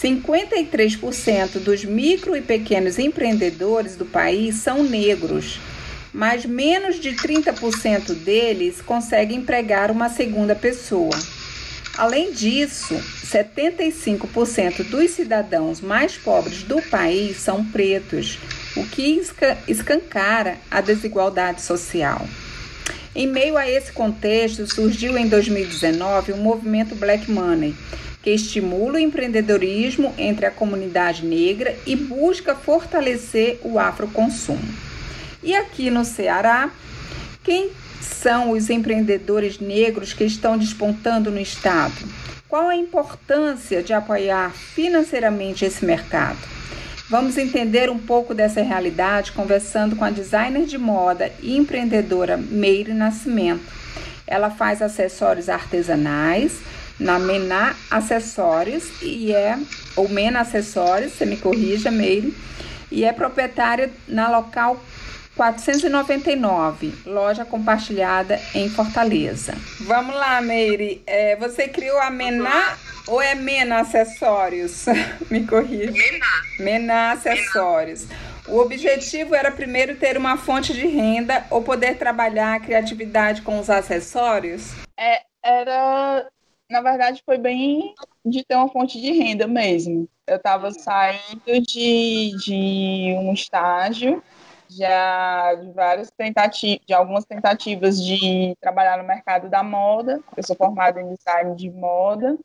53% 0.02 1.60
dos 1.60 1.86
micro 1.86 2.36
e 2.36 2.42
pequenos 2.42 2.98
empreendedores 2.98 3.96
do 3.96 4.04
país 4.06 4.56
são 4.56 4.84
negros, 4.84 5.60
mas 6.12 6.44
menos 6.44 7.00
de 7.00 7.12
30% 7.12 8.16
deles 8.16 8.82
conseguem 8.82 9.38
empregar 9.38 9.92
uma 9.92 10.10
segunda 10.10 10.56
pessoa. 10.56 11.16
Além 11.96 12.32
disso, 12.32 12.96
75% 12.96 14.90
dos 14.90 15.12
cidadãos 15.12 15.82
mais 15.82 16.18
pobres 16.18 16.64
do 16.64 16.82
país 16.82 17.38
são 17.38 17.64
pretos, 17.64 18.40
o 18.76 18.84
que 18.88 19.22
escancara 19.68 20.58
a 20.72 20.82
desigualdade 20.82 21.62
social. 21.62 22.26
Em 23.14 23.28
meio 23.28 23.56
a 23.56 23.70
esse 23.70 23.92
contexto, 23.92 24.66
surgiu 24.74 25.16
em 25.16 25.28
2019 25.28 26.32
o 26.32 26.38
movimento 26.38 26.96
Black 26.96 27.30
Money, 27.30 27.76
que 28.22 28.30
estimula 28.30 28.94
o 28.94 29.00
empreendedorismo 29.00 30.14
entre 30.18 30.46
a 30.46 30.52
comunidade 30.52 31.26
negra 31.26 31.76
e 31.86 31.96
busca 31.96 32.56
fortalecer 32.56 33.60
o 33.64 33.80
afroconsumo. 33.80 34.74
E 35.44 35.56
aqui 35.56 35.90
no 35.90 36.06
Ceará, 36.06 36.70
quem 37.44 37.72
são 38.00 38.52
os 38.52 38.70
empreendedores 38.70 39.60
negros 39.60 40.14
que 40.14 40.24
estão 40.24 40.58
despontando 40.58 41.32
no 41.32 41.40
estado? 41.40 41.96
Qual 42.48 42.68
a 42.68 42.76
importância 42.76 43.82
de 43.82 43.94
apoiar 43.94 44.52
financeiramente 44.52 45.66
esse 45.66 45.84
mercado? 45.86 46.38
Vamos 47.10 47.38
entender 47.38 47.90
um 47.90 47.98
pouco 47.98 48.34
dessa 48.34 48.62
realidade 48.62 49.32
conversando 49.32 49.96
com 49.96 50.06
a 50.06 50.10
designer 50.10 50.66
de 50.66 50.78
moda 50.78 51.32
e 51.42 51.58
empreendedora 51.58 52.38
Meire 52.38 52.94
Nascimento. 52.94 53.66
Ela 54.28 54.50
faz 54.50 54.82
acessórios 54.82 55.50
artesanais, 55.50 56.60
na 57.02 57.18
Mená 57.18 57.76
Acessórios 57.90 59.02
e 59.02 59.34
é 59.34 59.58
ou 59.96 60.08
Mena 60.08 60.42
Acessórios, 60.42 61.14
você 61.14 61.26
me 61.26 61.36
corrija, 61.36 61.90
Meire, 61.90 62.34
e 62.92 63.04
é 63.04 63.12
proprietária 63.12 63.92
na 64.08 64.30
local 64.30 64.80
499, 65.36 66.94
loja 67.06 67.44
compartilhada 67.44 68.40
em 68.54 68.70
Fortaleza. 68.70 69.56
Vamos 69.82 70.16
lá, 70.16 70.40
Meire. 70.42 71.02
É, 71.08 71.36
você 71.38 71.68
criou 71.68 72.00
a 72.00 72.12
Mená 72.12 72.78
ou 73.08 73.20
é 73.20 73.34
Mena 73.34 73.80
Acessórios? 73.80 74.86
Me 75.32 75.48
corrija. 75.48 75.92
Mená. 75.92 76.42
Mená 76.60 77.12
Acessórios. 77.14 78.06
O 78.48 78.60
objetivo 78.60 79.34
era 79.34 79.50
primeiro 79.50 79.96
ter 79.96 80.18
uma 80.18 80.38
fonte 80.38 80.74
de 80.74 80.86
renda 80.86 81.46
ou 81.50 81.64
poder 81.64 81.98
trabalhar 81.98 82.56
a 82.56 82.60
criatividade 82.60 83.42
com 83.42 83.60
os 83.60 83.70
acessórios? 83.70 84.74
É, 85.00 85.22
era 85.44 86.28
na 86.72 86.82
verdade, 86.82 87.22
foi 87.26 87.38
bem 87.38 87.94
de 88.26 88.44
ter 88.44 88.56
uma 88.56 88.70
fonte 88.70 89.00
de 89.00 89.12
renda 89.12 89.46
mesmo. 89.46 90.08
Eu 90.26 90.38
estava 90.38 90.72
saindo 90.72 91.62
de, 91.62 92.32
de 92.38 93.14
um 93.20 93.34
estágio, 93.34 94.24
já 94.70 95.54
de 95.56 95.72
várias 95.74 96.10
tentativas, 96.10 96.86
de 96.86 96.94
algumas 96.94 97.26
tentativas 97.26 98.02
de 98.02 98.56
trabalhar 98.62 98.98
no 98.98 99.04
mercado 99.04 99.50
da 99.50 99.62
moda. 99.62 100.22
Eu 100.36 100.44
sou 100.44 100.56
formada 100.56 101.02
em 101.02 101.14
design 101.14 101.56
de 101.56 101.70
moda. 101.70 102.38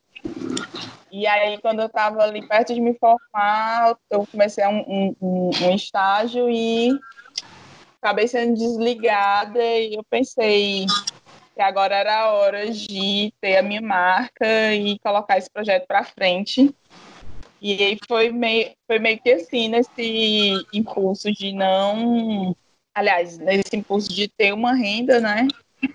E 1.12 1.24
aí, 1.26 1.58
quando 1.60 1.80
eu 1.80 1.86
estava 1.86 2.22
ali 2.22 2.46
perto 2.46 2.74
de 2.74 2.80
me 2.80 2.94
formar, 2.98 3.96
eu 4.10 4.26
comecei 4.26 4.66
um, 4.66 5.14
um, 5.20 5.50
um 5.62 5.74
estágio 5.74 6.50
e 6.50 6.90
acabei 8.02 8.26
sendo 8.26 8.54
desligada 8.54 9.62
e 9.62 9.94
eu 9.94 10.04
pensei, 10.10 10.86
que 11.56 11.62
agora 11.62 11.96
era 11.96 12.20
a 12.20 12.32
hora 12.34 12.70
de 12.70 13.32
ter 13.40 13.56
a 13.56 13.62
minha 13.62 13.80
marca 13.80 14.74
e 14.74 14.98
colocar 14.98 15.38
esse 15.38 15.50
projeto 15.50 15.86
para 15.86 16.04
frente. 16.04 16.72
E 17.62 17.82
aí 17.82 17.98
foi 18.06 18.30
meio, 18.30 18.72
foi 18.86 18.98
meio 18.98 19.18
que 19.18 19.32
assim, 19.32 19.68
nesse 19.68 20.52
impulso 20.70 21.32
de 21.32 21.54
não. 21.54 22.54
Aliás, 22.94 23.38
nesse 23.38 23.74
impulso 23.74 24.12
de 24.12 24.28
ter 24.28 24.52
uma 24.52 24.74
renda, 24.74 25.18
né? 25.18 25.48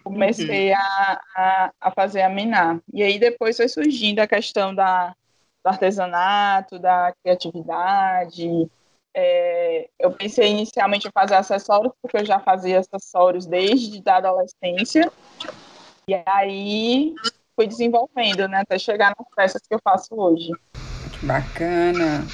Comecei 0.03 0.72
uhum. 0.72 0.77
a, 0.77 1.22
a, 1.36 1.72
a, 1.80 1.91
fazer 1.91 2.24
a 2.24 2.30
minar. 2.30 2.80
E 2.91 3.03
aí 3.03 3.20
depois 3.20 3.56
foi 3.56 3.68
surgindo 3.70 4.20
a 4.20 4.27
questão 4.27 4.74
da, 4.74 5.15
do 5.63 5.68
artesanato, 5.68 6.80
da 6.80 7.13
criatividade. 7.22 8.68
É, 9.13 9.89
eu 10.00 10.12
pensei 10.12 10.50
inicialmente 10.50 11.08
em 11.08 11.12
fazer 11.12 11.36
acessórios, 11.36 11.94
porque 12.01 12.18
eu 12.18 12.25
já 12.25 12.39
fazia 12.39 12.80
acessórios 12.80 13.46
desde 13.46 14.01
a 14.08 14.18
adolescência. 14.18 15.12
E 16.08 16.15
aí 16.25 17.13
fui 17.56 17.68
desenvolvendo, 17.68 18.48
né, 18.48 18.62
até 18.62 18.80
chegar 18.80 19.13
nas 19.18 19.27
peças 19.36 19.62
que 19.62 19.74
eu 19.75 19.80
faço 19.84 20.15
hoje. 20.15 20.50
Bacana. 21.22 22.25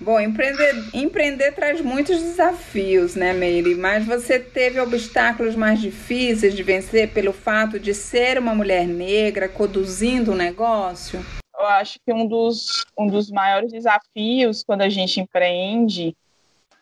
Bom, 0.00 0.18
empreender, 0.18 0.74
empreender 0.92 1.52
traz 1.52 1.80
muitos 1.80 2.20
desafios, 2.20 3.14
né, 3.14 3.32
Meire? 3.32 3.76
Mas 3.76 4.04
você 4.04 4.38
teve 4.38 4.80
obstáculos 4.80 5.54
mais 5.54 5.80
difíceis 5.80 6.54
de 6.54 6.62
vencer 6.62 7.12
pelo 7.12 7.32
fato 7.32 7.78
de 7.78 7.94
ser 7.94 8.36
uma 8.36 8.52
mulher 8.52 8.86
negra 8.86 9.48
conduzindo 9.48 10.32
um 10.32 10.34
negócio? 10.34 11.24
Eu 11.62 11.68
acho 11.68 12.00
que 12.04 12.12
um 12.12 12.26
dos, 12.26 12.84
um 12.98 13.06
dos 13.06 13.30
maiores 13.30 13.70
desafios 13.70 14.64
quando 14.64 14.82
a 14.82 14.88
gente 14.88 15.20
empreende 15.20 16.16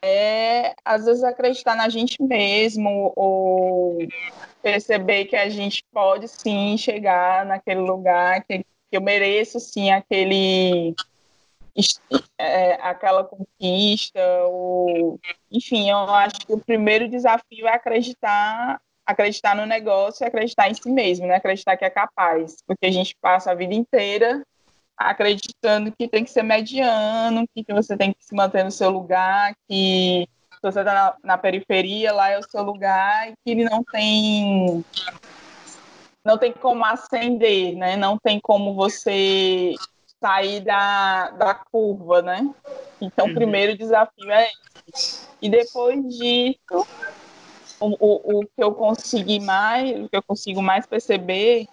é, 0.02 0.74
às 0.82 1.04
vezes, 1.04 1.22
acreditar 1.22 1.76
na 1.76 1.90
gente 1.90 2.22
mesmo 2.22 3.12
ou 3.14 3.98
perceber 4.62 5.26
que 5.26 5.36
a 5.36 5.50
gente 5.50 5.84
pode 5.92 6.26
sim 6.28 6.78
chegar 6.78 7.44
naquele 7.44 7.80
lugar, 7.80 8.42
que, 8.44 8.60
que 8.60 8.96
eu 8.96 9.02
mereço 9.02 9.60
sim 9.60 9.90
aquele 9.90 10.94
é, 12.38 12.72
aquela 12.80 13.22
conquista, 13.22 14.20
ou, 14.46 15.20
enfim, 15.52 15.90
eu 15.90 15.98
acho 15.98 16.40
que 16.46 16.54
o 16.54 16.58
primeiro 16.58 17.06
desafio 17.06 17.66
é 17.66 17.74
acreditar, 17.74 18.80
acreditar 19.04 19.54
no 19.54 19.66
negócio 19.66 20.24
e 20.24 20.26
acreditar 20.26 20.70
em 20.70 20.74
si 20.74 20.90
mesmo, 20.90 21.26
né? 21.26 21.34
Acreditar 21.34 21.76
que 21.76 21.84
é 21.84 21.90
capaz, 21.90 22.56
porque 22.66 22.86
a 22.86 22.90
gente 22.90 23.14
passa 23.20 23.50
a 23.50 23.54
vida 23.54 23.74
inteira 23.74 24.42
acreditando 25.00 25.90
que 25.90 26.06
tem 26.06 26.22
que 26.22 26.30
ser 26.30 26.42
mediano, 26.42 27.46
que 27.54 27.64
você 27.72 27.96
tem 27.96 28.12
que 28.12 28.22
se 28.22 28.34
manter 28.34 28.62
no 28.62 28.70
seu 28.70 28.90
lugar, 28.90 29.54
que 29.66 30.28
se 30.52 30.60
você 30.62 30.80
está 30.80 30.92
na, 30.92 31.14
na, 31.24 31.38
periferia, 31.38 32.12
lá 32.12 32.28
é 32.28 32.38
o 32.38 32.42
seu 32.42 32.62
lugar 32.62 33.30
e 33.30 33.32
que 33.42 33.50
ele 33.50 33.64
não 33.64 33.82
tem 33.82 34.84
não 36.22 36.36
tem 36.36 36.52
como 36.52 36.84
ascender, 36.84 37.74
né? 37.76 37.96
Não 37.96 38.18
tem 38.18 38.38
como 38.38 38.74
você 38.74 39.72
sair 40.22 40.60
da, 40.60 41.30
da 41.30 41.54
curva, 41.54 42.20
né? 42.20 42.54
Então, 43.00 43.24
uhum. 43.24 43.32
o 43.32 43.34
primeiro 43.34 43.78
desafio 43.78 44.30
é 44.30 44.50
esse. 44.92 45.26
E 45.40 45.48
depois 45.48 45.98
disso, 46.14 46.86
o, 47.80 47.96
o, 47.98 48.40
o, 48.40 48.46
que 48.46 48.62
eu 48.62 48.72
consegui 48.72 49.40
mais, 49.40 49.98
o 50.04 50.08
que 50.08 50.16
eu 50.16 50.22
consigo 50.22 50.62
mais 50.62 50.86
perceber 50.86 51.66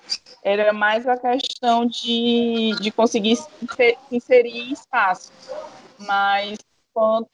era 0.43 0.71
mais 0.71 1.05
a 1.07 1.17
questão 1.17 1.85
de, 1.85 2.75
de 2.81 2.89
conseguir 2.91 3.35
se 3.35 3.97
inserir 4.11 4.69
em 4.69 4.71
espaços. 4.71 5.31
Mas 5.99 6.57
quanto 6.93 7.29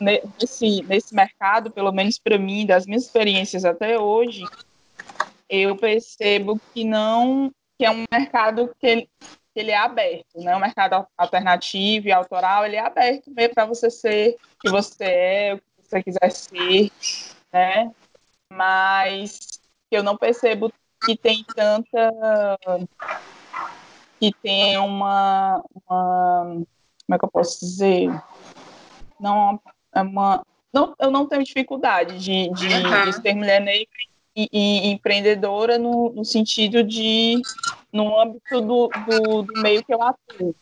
nesse, 0.00 0.82
nesse 0.82 1.14
mercado, 1.14 1.70
pelo 1.70 1.92
menos 1.92 2.18
para 2.18 2.36
mim, 2.36 2.66
das 2.66 2.84
minhas 2.84 3.04
experiências 3.04 3.64
até 3.64 3.98
hoje, 3.98 4.42
eu 5.48 5.76
percebo 5.76 6.60
que 6.72 6.84
não 6.84 7.50
que 7.78 7.84
é 7.84 7.90
um 7.90 8.04
mercado 8.12 8.74
que 8.78 8.86
ele, 8.86 9.10
que 9.20 9.60
ele 9.60 9.70
é 9.70 9.76
aberto, 9.76 10.38
né? 10.38 10.54
Um 10.54 10.60
mercado 10.60 11.06
alternativo 11.16 12.08
e 12.08 12.12
autoral, 12.12 12.64
ele 12.64 12.76
é 12.76 12.80
aberto 12.80 13.30
mesmo 13.30 13.54
para 13.54 13.66
você 13.66 13.90
ser 13.90 14.36
o 14.36 14.58
que 14.60 14.70
você 14.70 15.04
é, 15.04 15.54
o 15.54 15.58
que 15.58 15.88
você 15.88 16.02
quiser 16.02 16.30
ser, 16.30 16.90
né? 17.54 17.92
Mas 18.50 19.60
eu 19.88 20.02
não 20.02 20.16
percebo 20.16 20.72
que 21.04 21.16
tem 21.16 21.44
tanta 21.54 22.10
que 24.18 24.32
tenha 24.42 24.82
uma, 24.82 25.62
uma 25.86 26.44
como 27.06 27.14
é 27.14 27.18
que 27.18 27.24
eu 27.24 27.30
posso 27.30 27.60
dizer? 27.60 28.10
Não 29.20 29.60
é 29.94 30.02
uma 30.02 30.42
não, 30.72 30.92
eu 30.98 31.08
não 31.08 31.28
tenho 31.28 31.44
dificuldade 31.44 32.18
de, 32.18 32.50
de, 32.50 32.66
uhum. 32.66 33.04
de 33.04 33.12
ser 33.12 33.34
mulher 33.36 33.60
negra 33.60 33.86
e, 34.34 34.48
e 34.52 34.90
empreendedora 34.90 35.78
no, 35.78 36.12
no, 36.12 36.24
sentido 36.24 36.82
de 36.82 37.40
no 37.92 38.18
âmbito 38.18 38.60
do, 38.60 38.88
do, 38.88 39.42
do 39.42 39.62
meio 39.62 39.84
que 39.84 39.94
eu 39.94 40.02
atuo. 40.02 40.52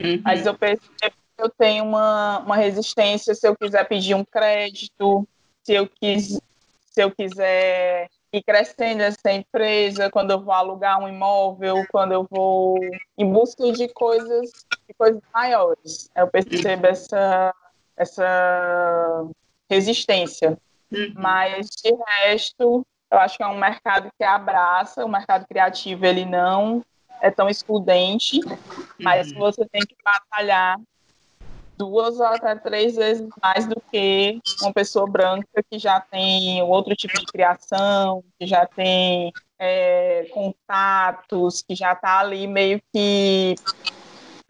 Uhum. 0.00 0.20
Mas 0.22 0.46
eu 0.46 0.54
percebo 0.54 0.84
que 1.00 1.42
eu 1.42 1.50
tenho 1.50 1.82
uma, 1.82 2.38
uma 2.38 2.54
resistência 2.54 3.34
se 3.34 3.48
eu 3.48 3.56
quiser 3.56 3.88
pedir 3.88 4.14
um 4.14 4.24
crédito, 4.24 5.26
se 5.66 5.74
eu, 5.74 5.88
quis, 5.88 6.40
se 6.92 7.02
eu 7.02 7.10
quiser 7.10 8.08
ir 8.32 8.42
crescendo 8.44 9.02
essa 9.02 9.32
empresa, 9.32 10.08
quando 10.08 10.30
eu 10.30 10.40
vou 10.40 10.54
alugar 10.54 11.00
um 11.00 11.08
imóvel, 11.08 11.84
quando 11.90 12.12
eu 12.12 12.24
vou 12.30 12.78
em 13.18 13.28
busca 13.28 13.72
de 13.72 13.88
coisas, 13.88 14.48
de 14.86 14.94
coisas 14.96 15.20
maiores. 15.34 16.08
Eu 16.14 16.28
percebo 16.28 16.86
essa, 16.86 17.52
essa 17.96 19.26
resistência. 19.68 20.56
Uhum. 20.92 21.14
Mas, 21.16 21.66
de 21.82 21.92
resto, 22.22 22.86
eu 23.10 23.18
acho 23.18 23.36
que 23.36 23.42
é 23.42 23.48
um 23.48 23.58
mercado 23.58 24.08
que 24.16 24.22
abraça, 24.22 25.04
o 25.04 25.08
mercado 25.08 25.48
criativo 25.48 26.06
ele 26.06 26.24
não 26.24 26.80
é 27.20 27.28
tão 27.28 27.48
excludente, 27.48 28.38
mas 29.00 29.32
uhum. 29.32 29.38
você 29.38 29.66
tem 29.66 29.82
que 29.82 29.96
batalhar 30.04 30.78
duas 31.76 32.18
ou 32.18 32.26
até 32.26 32.54
três 32.56 32.96
vezes 32.96 33.26
mais 33.42 33.66
do 33.66 33.80
que 33.90 34.40
uma 34.62 34.72
pessoa 34.72 35.08
branca 35.08 35.46
que 35.70 35.78
já 35.78 36.00
tem 36.00 36.62
outro 36.62 36.94
tipo 36.94 37.18
de 37.18 37.26
criação, 37.26 38.24
que 38.38 38.46
já 38.46 38.66
tem 38.66 39.32
é, 39.58 40.26
contatos, 40.32 41.62
que 41.62 41.74
já 41.74 41.92
está 41.92 42.20
ali 42.20 42.46
meio 42.46 42.80
que 42.92 43.54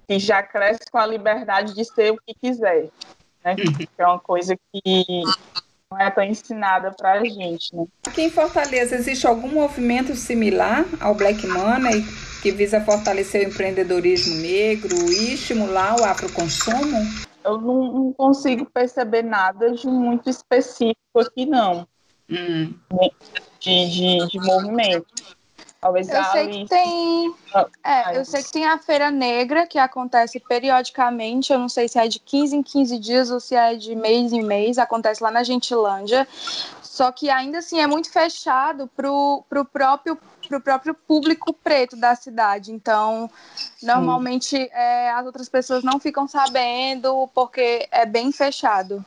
que 0.08 0.20
já 0.20 0.40
cresce 0.42 0.88
com 0.90 0.98
a 0.98 1.06
liberdade 1.06 1.74
de 1.74 1.84
ser 1.84 2.12
o 2.12 2.18
que 2.24 2.32
quiser, 2.34 2.88
né? 3.44 3.56
Uhum. 3.58 3.72
Que 3.74 3.88
é 3.98 4.06
uma 4.06 4.20
coisa 4.20 4.56
que 4.72 5.22
não 5.90 6.00
é 6.00 6.10
tão 6.10 6.22
ensinada 6.22 6.92
para 6.92 7.14
a 7.14 7.24
gente, 7.24 7.74
né? 7.74 7.86
Aqui 8.06 8.22
em 8.22 8.30
Fortaleza 8.30 8.94
existe 8.94 9.26
algum 9.26 9.48
movimento 9.48 10.14
similar 10.14 10.84
ao 11.00 11.14
Black 11.14 11.44
Money 11.46 12.04
que 12.42 12.50
visa 12.50 12.80
fortalecer 12.80 13.46
o 13.46 13.50
empreendedorismo 13.50 14.36
negro 14.36 14.96
e 15.10 15.34
estimular 15.34 16.00
o 16.00 16.04
afroconsumo? 16.04 16.98
Eu 17.44 17.60
não, 17.60 17.92
não 17.92 18.12
consigo 18.12 18.66
perceber 18.66 19.22
nada 19.22 19.72
de 19.72 19.86
muito 19.86 20.28
específico 20.28 21.20
aqui, 21.20 21.46
não. 21.46 21.86
Hum. 22.30 22.74
De, 23.60 23.88
de, 23.88 24.26
de 24.28 24.40
movimento. 24.40 25.35
Talvez 25.86 26.08
eu 26.08 26.24
sei 26.24 26.48
que 26.48 26.68
tem. 26.68 27.34
Ah, 27.54 28.12
é, 28.12 28.18
eu 28.18 28.24
sei 28.24 28.42
que 28.42 28.52
tem 28.52 28.66
a 28.66 28.76
Feira 28.78 29.10
Negra, 29.10 29.66
que 29.66 29.78
acontece 29.78 30.40
periodicamente. 30.40 31.52
Eu 31.52 31.58
não 31.58 31.68
sei 31.68 31.88
se 31.88 31.98
é 31.98 32.08
de 32.08 32.18
15 32.18 32.56
em 32.56 32.62
15 32.62 32.98
dias 32.98 33.30
ou 33.30 33.38
se 33.38 33.54
é 33.54 33.74
de 33.76 33.94
mês 33.94 34.32
em 34.32 34.42
mês. 34.42 34.78
Acontece 34.78 35.22
lá 35.22 35.30
na 35.30 35.44
Gentilândia. 35.44 36.26
Só 36.82 37.12
que 37.12 37.30
ainda 37.30 37.58
assim 37.58 37.78
é 37.80 37.86
muito 37.86 38.10
fechado 38.10 38.90
para 38.96 39.10
o 39.10 39.44
próprio 39.72 40.18
para 40.48 40.58
o 40.58 40.60
próprio 40.60 40.94
público 40.94 41.52
preto 41.52 41.96
da 41.96 42.14
cidade. 42.14 42.72
Então, 42.72 43.28
normalmente 43.82 44.56
é, 44.72 45.10
as 45.10 45.26
outras 45.26 45.48
pessoas 45.48 45.82
não 45.82 45.98
ficam 45.98 46.28
sabendo 46.28 47.28
porque 47.34 47.88
é 47.90 48.06
bem 48.06 48.30
fechado. 48.30 49.04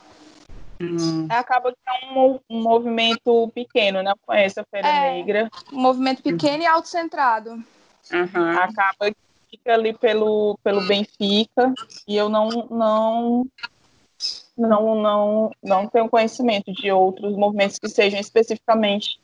Hum. 0.82 1.28
Acaba 1.30 1.72
que 1.72 1.78
é 1.86 2.14
um, 2.14 2.40
um, 2.50 2.62
movimento 2.62 3.52
pequeno, 3.54 4.02
né? 4.02 4.14
Conheço 4.26 4.62
a 4.62 4.64
Feira 4.64 4.88
é, 4.88 5.12
Negra. 5.14 5.50
Um 5.74 5.82
movimento 5.82 6.24
pequeno 6.24 6.64
e 6.64 6.66
autocentrado. 6.66 7.52
Uhum. 7.52 8.58
Acaba 8.58 9.12
que 9.12 9.18
fica 9.52 9.74
ali 9.74 9.94
pelo, 9.94 10.58
pelo 10.64 10.88
Benfica 10.88 11.74
e 12.08 12.16
eu 12.16 12.30
não, 12.30 12.50
não 12.70 13.46
não 14.58 14.96
não 14.96 15.52
não 15.64 15.88
tenho 15.88 16.10
conhecimento 16.10 16.72
de 16.74 16.92
outros 16.92 17.36
movimentos 17.36 17.78
que 17.80 17.88
sejam 17.88 18.20
especificamente 18.20 19.20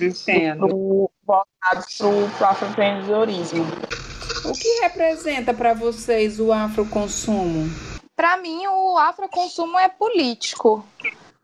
Entendo. 0.00 1.10
voltados 1.24 1.98
para 1.98 2.06
o 2.06 2.50
afroempreendedorismo. 2.50 3.64
O 4.44 4.52
que 4.52 4.80
representa 4.80 5.52
para 5.52 5.74
vocês 5.74 6.40
o 6.40 6.52
afroconsumo? 6.52 7.68
Para 8.20 8.36
mim, 8.36 8.66
o 8.66 8.98
afroconsumo 8.98 9.78
é 9.78 9.88
político. 9.88 10.84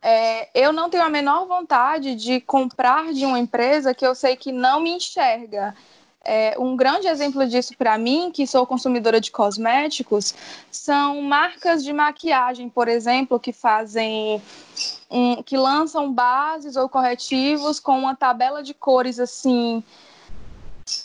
É, 0.02 0.50
eu 0.54 0.74
não 0.74 0.90
tenho 0.90 1.04
a 1.04 1.08
menor 1.08 1.46
vontade 1.46 2.14
de 2.14 2.38
comprar 2.38 3.14
de 3.14 3.24
uma 3.24 3.38
empresa 3.38 3.94
que 3.94 4.06
eu 4.06 4.14
sei 4.14 4.36
que 4.36 4.52
não 4.52 4.78
me 4.78 4.90
enxerga. 4.90 5.74
É, 6.22 6.54
um 6.58 6.76
grande 6.76 7.06
exemplo 7.06 7.48
disso 7.48 7.74
para 7.78 7.96
mim, 7.96 8.30
que 8.30 8.46
sou 8.46 8.66
consumidora 8.66 9.22
de 9.22 9.30
cosméticos, 9.30 10.34
são 10.70 11.22
marcas 11.22 11.82
de 11.82 11.94
maquiagem, 11.94 12.68
por 12.68 12.88
exemplo, 12.88 13.40
que 13.40 13.54
fazem 13.54 14.42
um, 15.10 15.42
que 15.42 15.56
lançam 15.56 16.12
bases 16.12 16.76
ou 16.76 16.90
corretivos 16.90 17.80
com 17.80 17.98
uma 17.98 18.14
tabela 18.14 18.62
de 18.62 18.74
cores 18.74 19.18
assim 19.18 19.82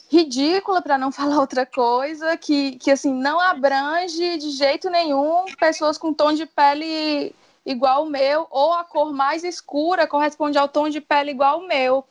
ridícula 0.09 0.81
para 0.81 0.97
não 0.97 1.11
falar 1.13 1.39
outra 1.39 1.65
coisa 1.65 2.37
que, 2.37 2.77
que 2.77 2.91
assim 2.91 3.13
não 3.13 3.39
abrange 3.39 4.37
de 4.37 4.51
jeito 4.51 4.89
nenhum 4.89 5.45
pessoas 5.59 5.97
com 5.97 6.13
tom 6.13 6.33
de 6.33 6.45
pele 6.45 7.35
igual 7.65 8.03
o 8.03 8.09
meu 8.09 8.47
ou 8.49 8.73
a 8.73 8.83
cor 8.83 9.13
mais 9.13 9.43
escura 9.43 10.07
corresponde 10.07 10.57
ao 10.57 10.67
tom 10.67 10.89
de 10.89 10.99
pele 10.99 11.31
igual 11.31 11.59
o 11.59 11.67
meu 11.67 12.05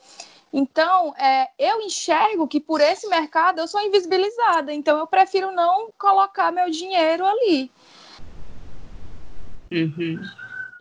então, 0.52 1.14
é, 1.16 1.48
eu 1.58 1.80
enxergo 1.80 2.48
que 2.48 2.58
por 2.58 2.80
esse 2.80 3.08
mercado 3.08 3.60
eu 3.60 3.68
sou 3.68 3.80
invisibilizada, 3.80 4.72
então 4.72 4.98
eu 4.98 5.06
prefiro 5.06 5.52
não 5.52 5.90
colocar 5.96 6.50
meu 6.50 6.68
dinheiro 6.70 7.24
ali. 7.24 7.70
Uhum. 9.70 10.20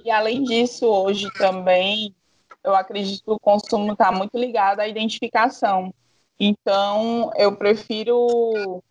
E 0.04 0.10
além 0.10 0.44
disso, 0.44 0.88
hoje 0.88 1.28
também, 1.38 2.16
eu 2.64 2.76
acredito 2.76 3.24
que 3.24 3.32
o 3.32 3.40
consumo 3.40 3.94
está 3.94 4.12
muito 4.12 4.36
ligado 4.40 4.80
à 4.80 4.88
identificação. 4.88 5.94
Então, 6.40 7.32
eu 7.36 7.56
prefiro 7.56 8.82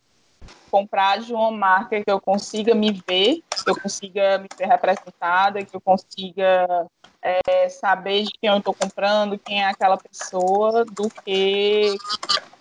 comprar 0.69 1.19
de 1.19 1.33
uma 1.33 1.49
marca 1.49 2.03
que 2.03 2.11
eu 2.11 2.21
consiga 2.21 2.75
me 2.75 2.91
ver, 3.07 3.41
que 3.63 3.69
eu 3.69 3.75
consiga 3.79 4.37
me 4.37 4.47
ser 4.55 4.67
representada, 4.67 5.65
que 5.65 5.75
eu 5.75 5.81
consiga 5.81 6.87
é, 7.21 7.67
saber 7.69 8.23
de 8.23 8.31
quem 8.39 8.49
eu 8.49 8.57
estou 8.57 8.73
comprando, 8.73 9.39
quem 9.39 9.61
é 9.61 9.65
aquela 9.65 9.97
pessoa, 9.97 10.85
do 10.85 11.09
que 11.25 11.95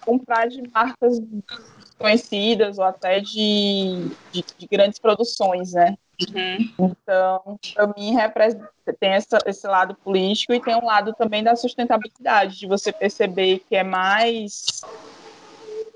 comprar 0.05 0.49
de 0.49 0.63
marcas 0.71 1.21
conhecidas 1.99 2.79
ou 2.79 2.85
até 2.85 3.21
de, 3.21 4.09
de, 4.33 4.45
de 4.57 4.67
grandes 4.67 4.99
produções, 4.99 5.73
né? 5.73 5.97
Uhum. 6.21 6.91
Então, 7.01 7.59
para 7.75 7.87
mim, 7.97 8.17
tem 8.99 9.11
essa, 9.11 9.39
esse 9.47 9.67
lado 9.67 9.95
político 9.95 10.53
e 10.53 10.61
tem 10.61 10.75
um 10.75 10.85
lado 10.85 11.13
também 11.15 11.43
da 11.43 11.55
sustentabilidade, 11.55 12.59
de 12.59 12.67
você 12.67 12.93
perceber 12.93 13.61
que 13.69 13.77
é 13.77 13.85
mais 13.85 14.83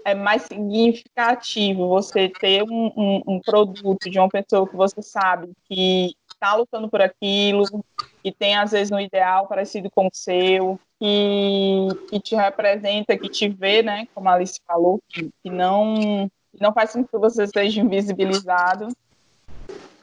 é 0.05 0.15
mais 0.15 0.43
significativo 0.43 1.89
você 1.89 2.29
ter 2.29 2.65
um, 2.65 2.93
um, 2.97 3.23
um 3.27 3.41
produto 3.41 4.11
de 4.11 4.19
uma 4.19 4.29
pessoa 4.29 4.69
que 4.69 4.75
você 4.75 5.01
sabe 5.01 5.53
que 5.65 6.15
está 6.33 6.57
lutando 6.57 6.89
por 6.89 7.01
aquilo, 7.01 7.65
que 8.23 8.33
tem 8.33 8.57
às 8.57 8.73
vezes 8.73 8.91
um 8.91 8.99
ideal 8.99 9.47
parecido 9.47 9.89
com 9.91 10.07
o 10.07 10.11
seu, 10.13 10.79
que, 10.99 11.89
que 12.09 12.21
te 12.21 12.35
representa, 12.35 13.17
que 13.17 13.29
te 13.29 13.49
vê, 13.49 13.83
né? 13.83 14.09
Como 14.15 14.29
a 14.29 14.35
Alice 14.35 14.61
falou, 14.67 15.01
que, 15.09 15.31
que 15.43 15.51
não, 15.51 16.29
que 16.53 16.61
não 16.61 16.73
faz 16.73 16.93
com 16.93 17.05
que 17.05 17.17
você 17.17 17.47
seja 17.47 17.81
invisibilizado. 17.81 18.89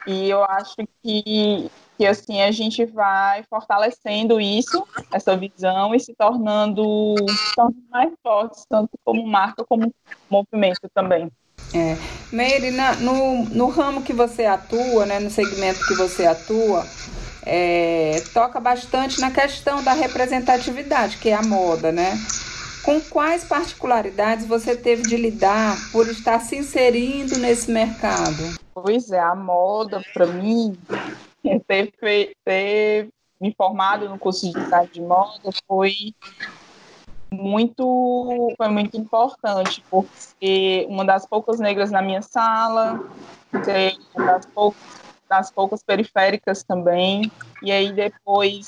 E 0.07 0.29
eu 0.29 0.43
acho 0.43 0.75
que, 1.03 1.69
que 1.97 2.05
assim 2.05 2.41
a 2.41 2.51
gente 2.51 2.85
vai 2.85 3.43
fortalecendo 3.43 4.39
isso, 4.39 4.87
essa 5.11 5.35
visão 5.35 5.93
e 5.93 5.99
se 5.99 6.13
tornando, 6.15 7.15
se 7.27 7.55
tornando 7.55 7.83
mais 7.89 8.11
fortes, 8.23 8.65
tanto 8.69 8.91
como 9.03 9.25
marca 9.27 9.63
como 9.65 9.93
movimento 10.29 10.89
também. 10.93 11.29
É. 11.73 11.97
Meire, 12.31 12.71
na, 12.71 12.95
no, 12.95 13.45
no 13.45 13.67
ramo 13.67 14.01
que 14.01 14.13
você 14.13 14.45
atua, 14.45 15.05
né, 15.05 15.19
no 15.19 15.29
segmento 15.29 15.85
que 15.85 15.95
você 15.95 16.25
atua, 16.25 16.85
é, 17.45 18.21
toca 18.33 18.59
bastante 18.59 19.19
na 19.19 19.31
questão 19.31 19.83
da 19.83 19.93
representatividade, 19.93 21.17
que 21.17 21.29
é 21.29 21.35
a 21.35 21.43
moda, 21.43 21.91
né? 21.91 22.17
Com 22.89 22.99
quais 23.01 23.43
particularidades 23.43 24.47
você 24.47 24.75
teve 24.75 25.03
de 25.03 25.15
lidar 25.15 25.75
por 25.91 26.07
estar 26.07 26.39
se 26.39 26.57
inserindo 26.57 27.37
nesse 27.37 27.69
mercado? 27.69 28.57
Pois 28.73 29.11
é, 29.11 29.19
a 29.19 29.35
moda, 29.35 30.01
para 30.11 30.25
mim, 30.25 30.75
ter, 31.67 31.93
ter 32.43 33.09
me 33.39 33.53
formado 33.55 34.09
no 34.09 34.17
curso 34.17 34.47
de 34.47 34.59
design 34.59 34.89
de 34.91 35.01
moda 35.01 35.51
foi 35.67 36.15
muito 37.31 38.55
foi 38.57 38.69
muito 38.69 38.97
importante 38.97 39.83
porque 39.87 40.87
uma 40.89 41.05
das 41.05 41.27
poucas 41.27 41.59
negras 41.59 41.91
na 41.91 42.01
minha 42.01 42.23
sala 42.23 43.07
uma 44.15 44.25
das 44.25 44.47
poucas, 44.47 44.81
das 45.29 45.51
poucas 45.51 45.83
periféricas 45.83 46.63
também 46.63 47.31
e 47.61 47.71
aí 47.71 47.93
depois 47.93 48.65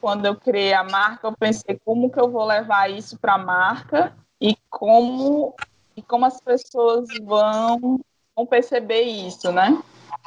quando 0.00 0.26
eu 0.26 0.36
criei 0.36 0.72
a 0.72 0.82
marca 0.82 1.28
eu 1.28 1.36
pensei 1.36 1.78
como 1.84 2.10
que 2.10 2.20
eu 2.20 2.30
vou 2.30 2.44
levar 2.44 2.90
isso 2.90 3.18
para 3.18 3.34
a 3.34 3.38
marca 3.38 4.14
e 4.40 4.56
como 4.68 5.54
e 5.96 6.02
como 6.02 6.24
as 6.24 6.40
pessoas 6.40 7.08
vão, 7.22 8.00
vão 8.34 8.46
perceber 8.46 9.02
isso, 9.02 9.52
né? 9.52 9.78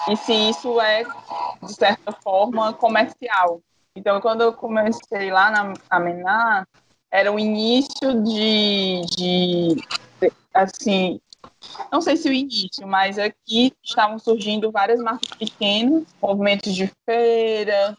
E 0.07 0.15
se 0.17 0.33
isso 0.33 0.79
é, 0.79 1.03
de 1.62 1.73
certa 1.73 2.12
forma, 2.12 2.73
comercial. 2.73 3.62
Então, 3.95 4.19
quando 4.21 4.41
eu 4.41 4.53
comecei 4.53 5.31
lá 5.31 5.49
na 5.49 5.73
Amená, 5.89 6.67
era 7.12 7.31
o 7.31 7.39
início 7.39 8.23
de, 8.23 9.01
de, 9.15 9.83
assim, 10.53 11.19
não 11.91 12.01
sei 12.01 12.17
se 12.17 12.27
o 12.27 12.33
início, 12.33 12.88
mas 12.88 13.17
aqui 13.19 13.71
estavam 13.83 14.17
surgindo 14.19 14.71
várias 14.71 14.99
marcas 14.99 15.29
pequenas, 15.38 16.03
movimentos 16.21 16.73
de 16.73 16.91
feira, 17.05 17.97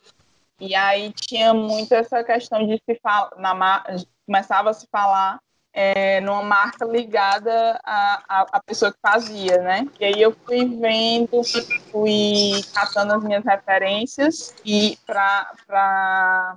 e 0.60 0.74
aí 0.74 1.12
tinha 1.12 1.52
muito 1.52 1.92
essa 1.92 2.22
questão 2.22 2.66
de 2.66 2.80
se 2.84 2.98
falar, 3.02 3.30
na, 3.36 3.84
começava 4.26 4.70
a 4.70 4.74
se 4.74 4.86
falar 4.90 5.40
é, 5.72 6.20
numa 6.20 6.42
marca 6.42 6.84
ligada 6.84 7.80
à, 7.84 8.46
à, 8.52 8.62
pessoa 8.62 8.92
que 8.92 8.98
fazia, 9.02 9.58
né? 9.58 9.88
E 9.98 10.04
aí 10.04 10.22
eu 10.22 10.32
fui 10.46 10.64
vendo, 10.78 11.42
fui 11.90 12.62
catando 12.72 13.14
as 13.14 13.24
minhas 13.24 13.44
referências 13.44 14.54
e 14.64 14.96
para 15.04 16.56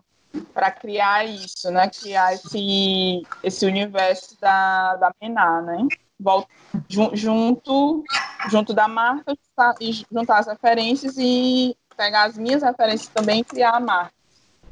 para 0.53 0.69
criar 0.69 1.25
isso, 1.25 1.71
né? 1.71 1.89
Criar 1.89 2.33
esse, 2.33 3.23
esse 3.41 3.65
universo 3.65 4.39
da, 4.39 4.95
da 4.97 5.11
Mená, 5.19 5.61
né? 5.61 5.87
Volto, 6.19 6.47
junto, 6.87 8.03
junto 8.51 8.73
da 8.73 8.87
marca 8.87 9.33
e 9.79 9.91
juntar 10.11 10.39
as 10.39 10.47
referências 10.47 11.15
e 11.17 11.75
pegar 11.97 12.23
as 12.25 12.37
minhas 12.37 12.61
referências 12.61 13.09
também 13.09 13.41
e 13.41 13.43
criar 13.43 13.71
a 13.71 13.79
marca. 13.79 14.13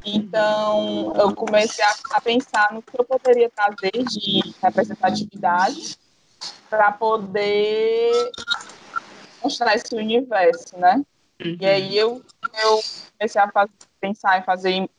Então, 0.05 1.13
eu 1.17 1.35
comecei 1.35 1.83
a, 1.83 1.95
a 2.11 2.21
pensar 2.21 2.71
no 2.71 2.81
que 2.81 2.91
eu 2.97 3.03
poderia 3.03 3.49
trazer 3.49 4.03
de 4.03 4.53
representatividade 4.61 5.97
para 6.69 6.91
poder 6.91 8.31
mostrar 9.43 9.75
esse 9.75 9.95
universo, 9.95 10.77
né? 10.77 11.01
Uhum. 11.43 11.57
E 11.59 11.65
aí 11.65 11.97
eu, 11.97 12.21
eu 12.63 12.83
comecei 13.17 13.41
a 13.41 13.51
fazer, 13.51 13.71
pensar 13.99 14.39
em 14.39 14.43
fazer 14.43 14.89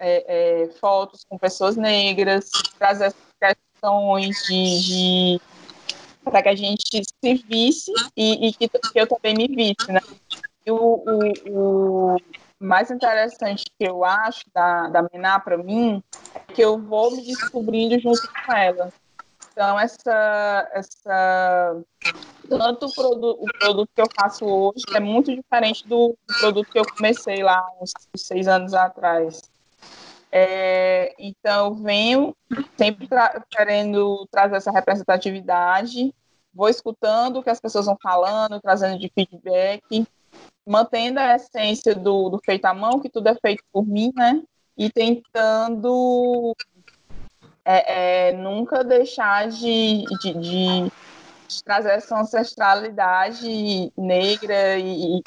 é, 0.00 0.64
é, 0.64 0.68
fotos 0.80 1.24
com 1.28 1.38
pessoas 1.38 1.76
negras, 1.76 2.50
trazer 2.78 3.14
questões 3.40 4.36
de, 4.48 5.38
de 5.38 5.40
para 6.24 6.42
que 6.42 6.48
a 6.48 6.56
gente 6.56 6.82
se 6.90 7.34
visse 7.48 7.92
e, 8.16 8.48
e 8.48 8.52
que, 8.52 8.68
que, 8.68 9.00
eu 9.00 9.06
também 9.06 9.34
me 9.34 9.46
visse, 9.46 9.92
né? 9.92 10.00
E 10.66 10.70
o, 10.70 11.04
o, 11.46 12.16
o 12.16 12.16
mais 12.58 12.90
interessante 12.90 13.66
que 13.78 13.88
eu 13.88 14.04
acho 14.04 14.42
da, 14.52 14.88
da 14.88 15.08
Mená 15.12 15.38
para 15.38 15.56
mim 15.56 16.02
é 16.34 16.52
que 16.52 16.60
eu 16.60 16.76
vou 16.76 17.12
me 17.12 17.22
descobrindo 17.24 17.98
junto 18.00 18.22
com 18.22 18.52
ela. 18.52 18.92
Então, 19.52 19.78
essa, 19.78 20.68
essa 20.72 21.82
tanto 22.48 22.86
o 22.86 22.92
produto, 22.92 23.42
o 23.42 23.58
produto 23.58 23.90
que 23.94 24.02
eu 24.02 24.08
faço 24.14 24.44
hoje 24.44 24.84
é 24.94 25.00
muito 25.00 25.34
diferente 25.34 25.86
do, 25.86 26.16
do 26.28 26.38
produto 26.40 26.70
que 26.70 26.78
eu 26.78 26.84
comecei 26.84 27.42
lá 27.42 27.64
uns 27.80 27.92
seis 28.16 28.48
anos 28.48 28.74
atrás. 28.74 29.40
É, 30.30 31.14
então, 31.18 31.68
eu 31.68 31.74
venho 31.74 32.36
sempre 32.76 33.06
tra 33.08 33.42
querendo 33.48 34.26
trazer 34.30 34.56
essa 34.56 34.70
representatividade, 34.70 36.12
vou 36.52 36.68
escutando 36.68 37.38
o 37.38 37.42
que 37.42 37.50
as 37.50 37.60
pessoas 37.60 37.86
vão 37.86 37.96
falando, 38.02 38.60
trazendo 38.60 38.98
de 38.98 39.08
feedback, 39.08 40.06
mantendo 40.66 41.20
a 41.20 41.36
essência 41.36 41.94
do, 41.94 42.28
do 42.28 42.40
feito 42.44 42.64
à 42.64 42.74
mão, 42.74 42.98
que 42.98 43.08
tudo 43.08 43.28
é 43.28 43.34
feito 43.34 43.62
por 43.72 43.86
mim, 43.86 44.12
né? 44.14 44.42
E 44.76 44.90
tentando 44.90 46.54
é, 47.64 48.28
é, 48.28 48.32
nunca 48.32 48.84
deixar 48.84 49.48
de, 49.48 50.04
de, 50.20 50.34
de, 50.34 50.92
trazer 51.64 51.92
essa 51.92 52.18
ancestralidade 52.20 53.92
negra 53.96 54.78
e, 54.78 55.22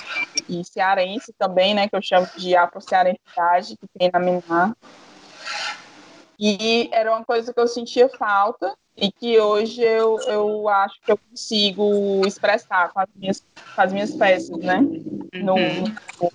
e, 0.48 0.64
cearense 0.66 1.34
também, 1.38 1.74
né? 1.74 1.88
Que 1.88 1.96
eu 1.96 2.02
chamo 2.02 2.28
de 2.38 2.56
afro-cearensidade, 2.56 3.78
que 3.78 3.88
tem 3.98 4.10
na 4.12 4.20
Miná. 4.20 4.76
E 6.40 6.90
era 6.94 7.12
uma 7.12 7.26
coisa 7.26 7.54
que 7.54 7.60
eu 7.60 7.68
sentia 7.68 8.08
falta 8.08 8.74
e 8.96 9.12
que 9.12 9.38
hoje 9.40 9.82
eu, 9.82 10.18
eu 10.22 10.70
acho 10.70 10.96
que 11.02 11.12
eu 11.12 11.18
consigo 11.18 12.26
expressar 12.26 12.94
com 12.94 13.02
as 13.02 13.10
minhas, 13.14 13.44
com 13.76 13.82
as 13.82 13.92
minhas 13.92 14.12
peças, 14.12 14.58
né? 14.58 14.80
Uhum. 14.80 16.32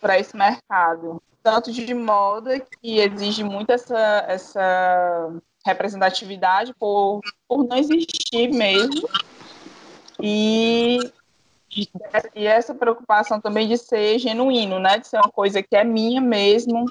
Para 0.00 0.18
esse 0.18 0.36
mercado. 0.36 1.22
Tanto 1.40 1.70
de 1.70 1.94
moda, 1.94 2.58
que 2.58 2.98
exige 2.98 3.44
muito 3.44 3.70
essa, 3.70 4.24
essa 4.26 5.32
representatividade 5.64 6.74
por, 6.74 7.20
por 7.46 7.64
não 7.64 7.76
existir 7.76 8.48
mesmo. 8.48 9.08
E, 10.20 10.98
e 12.34 12.46
essa 12.46 12.74
preocupação 12.74 13.40
também 13.40 13.68
de 13.68 13.78
ser 13.78 14.18
genuíno, 14.18 14.80
né? 14.80 14.98
De 14.98 15.06
ser 15.06 15.18
uma 15.18 15.30
coisa 15.30 15.62
que 15.62 15.76
é 15.76 15.84
minha 15.84 16.20
mesmo. 16.20 16.86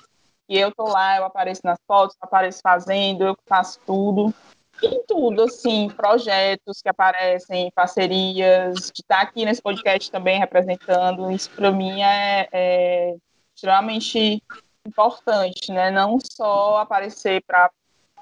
E 0.49 0.57
eu 0.57 0.73
tô 0.73 0.83
lá, 0.83 1.17
eu 1.17 1.25
apareço 1.25 1.61
nas 1.63 1.77
fotos, 1.87 2.15
apareço 2.19 2.59
fazendo, 2.61 3.23
eu 3.23 3.37
faço 3.47 3.79
tudo 3.85 4.33
em 4.81 5.03
tudo, 5.07 5.43
assim, 5.43 5.89
projetos 5.89 6.81
que 6.81 6.89
aparecem, 6.89 7.71
parcerias, 7.71 8.91
de 8.93 9.01
estar 9.01 9.21
aqui 9.21 9.45
nesse 9.45 9.61
podcast 9.61 10.11
também 10.11 10.39
representando, 10.39 11.31
isso 11.31 11.49
para 11.51 11.71
mim 11.71 12.01
é, 12.01 12.47
é, 12.51 13.15
extremamente 13.55 14.41
importante, 14.85 15.71
né? 15.71 15.91
Não 15.91 16.17
só 16.19 16.77
aparecer 16.77 17.43
para 17.45 17.69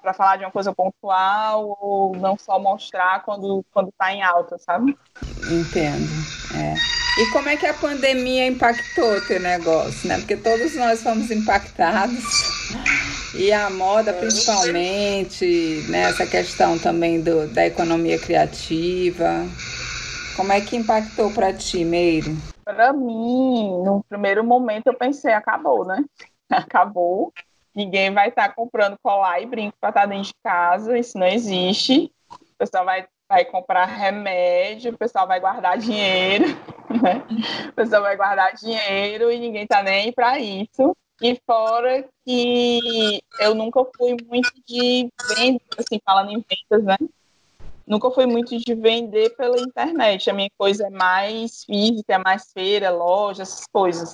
para 0.02 0.14
falar 0.16 0.38
de 0.38 0.44
uma 0.44 0.52
coisa 0.52 0.74
pontual 0.74 1.78
ou 1.80 2.16
não 2.16 2.36
só 2.36 2.58
mostrar 2.58 3.24
quando 3.24 3.64
quando 3.72 3.90
está 3.90 4.12
em 4.12 4.24
alta, 4.24 4.58
sabe? 4.58 4.98
Entendo. 5.46 6.26
É. 6.52 7.01
E 7.22 7.26
como 7.28 7.48
é 7.50 7.56
que 7.56 7.68
a 7.68 7.74
pandemia 7.76 8.48
impactou 8.48 9.22
teu 9.28 9.40
negócio, 9.40 10.10
né? 10.10 10.18
Porque 10.18 10.36
todos 10.36 10.76
nós 10.76 11.04
fomos 11.04 11.30
impactados. 11.30 12.24
E 13.36 13.54
a 13.54 13.70
moda, 13.70 14.12
principalmente, 14.12 15.86
né? 15.88 16.10
Essa 16.10 16.26
questão 16.26 16.80
também 16.80 17.22
do, 17.22 17.48
da 17.54 17.68
economia 17.68 18.18
criativa. 18.18 19.46
Como 20.36 20.52
é 20.52 20.62
que 20.62 20.76
impactou 20.76 21.32
para 21.32 21.54
ti, 21.54 21.86
Meire? 21.86 22.36
Para 22.66 22.92
mim, 22.92 23.84
no 23.84 24.04
primeiro 24.10 24.44
momento 24.44 24.88
eu 24.88 24.96
pensei, 24.96 25.32
acabou, 25.32 25.86
né? 25.86 26.04
Acabou. 26.50 27.32
Ninguém 27.76 28.12
vai 28.12 28.30
estar 28.30 28.48
tá 28.48 28.56
comprando 28.56 28.98
colar 29.04 29.40
e 29.40 29.46
brinco 29.46 29.78
para 29.80 29.90
estar 29.90 30.02
tá 30.02 30.08
dentro 30.08 30.30
de 30.30 30.34
casa, 30.44 30.98
isso 30.98 31.20
não 31.20 31.28
existe. 31.28 32.12
O 32.32 32.58
pessoal 32.58 32.84
vai 32.84 33.06
vai 33.32 33.46
comprar 33.46 33.86
remédio, 33.86 34.91
o 34.91 34.98
pessoal 34.98 35.26
vai 35.26 35.39
guardar 35.39 35.78
dinheiro, 35.78 36.48
né? 37.02 37.24
O 37.70 37.72
pessoal 37.72 38.02
vai 38.02 38.17
guardar 38.17 38.54
dinheiro 38.56 39.32
e 39.32 39.39
ninguém 39.39 39.65
tá 39.65 39.82
nem 39.82 40.12
para 40.12 40.38
isso. 40.38 40.94
E 41.22 41.39
fora 41.46 42.06
que 42.26 43.24
eu 43.39 43.56
nunca 43.56 43.86
fui 43.96 44.17
muito 44.28 44.52
de 44.67 45.10
vender, 45.38 45.62
assim, 45.78 46.02
falando 46.04 46.32
em 46.32 46.44
vendas, 46.44 46.84
né? 46.84 46.98
Nunca 47.88 48.12
fui 48.12 48.26
muito 48.26 48.58
de 48.58 48.76
vender 48.76 49.30
pela 49.38 49.58
internet. 49.62 50.30
A 50.30 50.34
minha 50.34 50.50
coisa 50.58 50.88
é 50.88 50.89
mais 50.89 51.63
física, 51.63 52.15
é 52.15 52.17
mais 52.17 52.52
feira, 52.52 52.89
loja, 52.89 53.44
essas 53.44 53.65
coisas. 53.67 54.13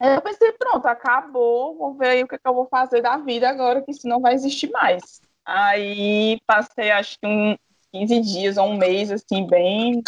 Aí 0.00 0.16
eu 0.16 0.20
pensei, 0.20 0.50
pronto, 0.52 0.86
acabou, 0.86 1.76
vou 1.76 1.94
ver 1.94 2.08
aí 2.08 2.24
o 2.24 2.28
que, 2.28 2.34
é 2.34 2.38
que 2.38 2.48
eu 2.48 2.54
vou 2.54 2.66
fazer 2.66 3.00
da 3.00 3.16
vida 3.16 3.48
agora, 3.48 3.80
que 3.80 3.92
isso 3.92 4.08
não 4.08 4.20
vai 4.20 4.34
existir 4.34 4.70
mais. 4.70 5.20
Aí 5.44 6.40
passei, 6.46 6.90
acho 6.90 7.18
que 7.20 7.26
um, 7.26 7.56
15 7.92 8.20
dias 8.20 8.56
ou 8.56 8.66
um 8.66 8.76
mês, 8.76 9.10
assim, 9.10 9.46
bem 9.46 10.02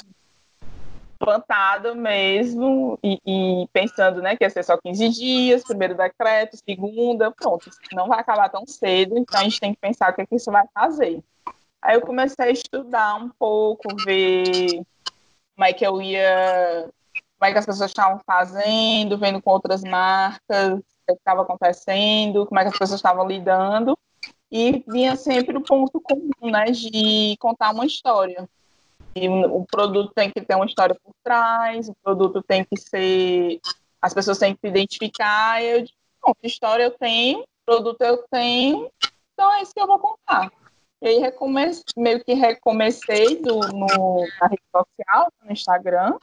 plantada 1.20 1.94
mesmo 1.94 2.98
e, 3.04 3.20
e, 3.26 3.68
pensando, 3.74 4.22
né, 4.22 4.36
que 4.36 4.42
ia 4.42 4.48
ser 4.48 4.64
só 4.64 4.78
15 4.78 5.10
dias, 5.10 5.62
primeiro 5.62 5.94
decreto, 5.94 6.56
segunda, 6.56 7.30
pronto, 7.30 7.70
não 7.92 8.08
vai 8.08 8.20
acabar 8.20 8.48
tão 8.48 8.66
cedo, 8.66 9.18
então 9.18 9.38
a 9.38 9.44
gente 9.44 9.60
tem 9.60 9.74
que 9.74 9.80
pensar 9.80 10.10
o 10.10 10.14
que, 10.14 10.22
é 10.22 10.26
que 10.26 10.36
isso 10.36 10.50
vai 10.50 10.64
fazer. 10.72 11.22
Aí 11.82 11.94
eu 11.94 12.00
comecei 12.00 12.46
a 12.46 12.50
estudar 12.50 13.16
um 13.16 13.28
pouco, 13.38 13.82
ver 14.02 14.82
como 15.54 15.64
é 15.68 15.74
que 15.74 15.86
eu 15.86 16.00
ia, 16.00 16.88
como 17.38 17.50
é 17.50 17.52
que 17.52 17.58
as 17.58 17.66
pessoas 17.66 17.90
estavam 17.90 18.18
fazendo, 18.26 19.18
vendo 19.18 19.42
com 19.42 19.50
outras 19.50 19.82
marcas, 19.82 20.78
o 20.78 20.82
que 21.06 21.12
estava 21.12 21.42
acontecendo, 21.42 22.46
como 22.46 22.60
é 22.60 22.62
que 22.62 22.70
as 22.70 22.78
pessoas 22.78 22.98
estavam 22.98 23.26
lidando, 23.26 23.96
e 24.50 24.84
vinha 24.88 25.14
sempre 25.16 25.56
o 25.56 25.62
ponto 25.62 26.00
comum, 26.00 26.50
né, 26.50 26.66
de 26.66 27.36
contar 27.38 27.70
uma 27.70 27.86
história. 27.86 28.48
E 29.14 29.28
o 29.28 29.64
produto 29.64 30.12
tem 30.14 30.30
que 30.30 30.40
ter 30.40 30.54
uma 30.54 30.66
história 30.66 30.94
por 30.94 31.12
trás, 31.22 31.88
o 31.88 31.94
produto 32.02 32.42
tem 32.42 32.64
que 32.64 32.76
ser. 32.76 33.60
As 34.00 34.14
pessoas 34.14 34.38
têm 34.38 34.54
que 34.54 34.60
se 34.60 34.68
identificar. 34.68 35.62
Eu 35.62 35.82
digo, 35.82 35.96
bom, 36.24 36.32
história 36.42 36.84
eu 36.84 36.90
tenho, 36.90 37.44
produto 37.66 38.00
eu 38.02 38.24
tenho, 38.30 38.90
então 39.32 39.52
é 39.54 39.62
isso 39.62 39.72
que 39.74 39.80
eu 39.80 39.86
vou 39.86 39.98
contar. 39.98 40.50
E 41.02 41.08
aí 41.08 41.18
recomecei, 41.18 41.82
meio 41.96 42.22
que 42.22 42.34
recomecei 42.34 43.40
do, 43.40 43.58
no, 43.58 44.26
na 44.40 44.46
rede 44.46 44.62
social, 44.70 45.32
no 45.42 45.50
Instagram, 45.50 46.18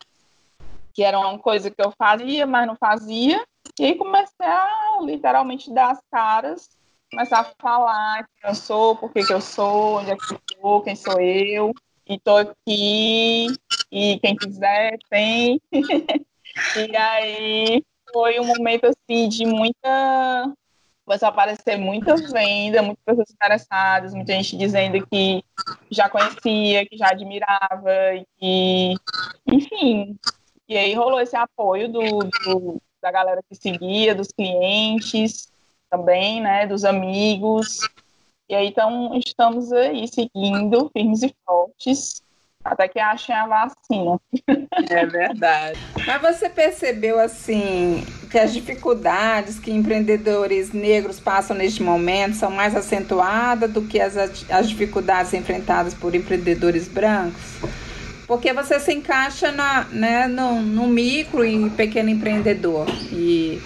que 0.94 1.04
era 1.04 1.20
uma 1.20 1.38
coisa 1.40 1.72
que 1.72 1.82
eu 1.82 1.92
fazia, 1.98 2.46
mas 2.46 2.68
não 2.68 2.76
fazia. 2.76 3.44
E 3.80 3.86
aí 3.86 3.96
comecei 3.96 4.46
a 4.46 5.00
literalmente 5.02 5.74
dar 5.74 5.92
as 5.92 6.00
caras 6.12 6.70
começar 7.12 7.40
a 7.40 7.52
falar 7.62 8.28
quem 8.42 8.50
eu 8.50 8.56
sou, 8.56 8.96
por 8.96 9.12
que, 9.12 9.22
eu 9.32 9.42
sou, 9.42 10.00
onde 10.00 10.12
é 10.12 10.16
que 10.16 10.34
eu 10.34 10.40
sou, 10.62 10.82
quem 10.82 10.96
sou 10.96 11.20
eu. 11.20 11.74
e 12.08 12.20
tô 12.20 12.38
aqui, 12.38 13.48
e 13.92 14.20
quem 14.20 14.36
quiser 14.36 14.98
tem. 15.10 15.62
e 15.72 16.96
aí 16.96 17.84
foi 18.12 18.40
um 18.40 18.46
momento 18.46 18.86
assim 18.86 19.28
de 19.28 19.46
muita 19.46 20.54
começou 21.06 21.28
a 21.28 21.30
aparecer 21.30 21.78
muita 21.78 22.18
venda, 22.18 22.82
muitas 22.82 23.04
pessoas 23.06 23.32
interessadas, 23.32 24.14
muita 24.14 24.34
gente 24.34 24.58
dizendo 24.58 25.08
que 25.08 25.42
já 25.90 26.10
conhecia, 26.10 26.86
que 26.86 26.98
já 26.98 27.12
admirava, 27.12 28.14
e 28.14 28.26
que, 28.38 28.94
enfim. 29.48 30.20
E 30.68 30.78
aí 30.78 30.94
rolou 30.94 31.22
esse 31.22 31.34
apoio 31.34 31.88
do, 31.88 32.02
do, 32.44 32.82
da 33.02 33.10
galera 33.10 33.42
que 33.50 33.56
seguia, 33.56 34.14
dos 34.14 34.28
clientes 34.28 35.50
também, 35.90 36.42
né, 36.42 36.68
dos 36.68 36.86
amigos. 36.86 37.80
E 38.50 38.56
aí 38.56 38.68
então 38.68 39.12
estamos 39.16 39.72
aí 39.74 40.08
seguindo 40.08 40.90
firmes 40.94 41.24
e 41.24 41.36
fortes 41.46 42.22
até 42.64 42.88
que 42.88 43.00
achem 43.00 43.36
a 43.36 43.48
vacina. 43.48 44.20
É 44.90 45.06
verdade. 45.06 45.80
Mas 46.06 46.22
você 46.22 46.50
percebeu 46.50 47.20
assim 47.20 48.06
que 48.30 48.38
as 48.38 48.54
dificuldades 48.54 49.58
que 49.58 49.72
empreendedores 49.72 50.74
negros 50.74 51.20
passam 51.20 51.56
neste 51.56 51.82
momento 51.82 52.36
são 52.36 52.52
mais 52.52 52.76
acentuadas 52.76 53.72
do 53.72 53.82
que 53.84 54.00
as, 54.00 54.18
as 54.50 54.70
dificuldades 54.70 55.34
enfrentadas 55.34 55.94
por 55.94 56.14
empreendedores 56.14 56.88
brancos? 56.88 57.58
Porque 58.28 58.52
você 58.52 58.80
se 58.80 58.94
encaixa 58.94 59.52
na, 59.52 59.86
né, 59.86 60.28
no, 60.28 60.62
no 60.62 60.88
micro 60.88 61.46
e 61.46 61.70
pequeno 61.70 62.10
empreendedor. 62.10 62.86
E 63.12 63.62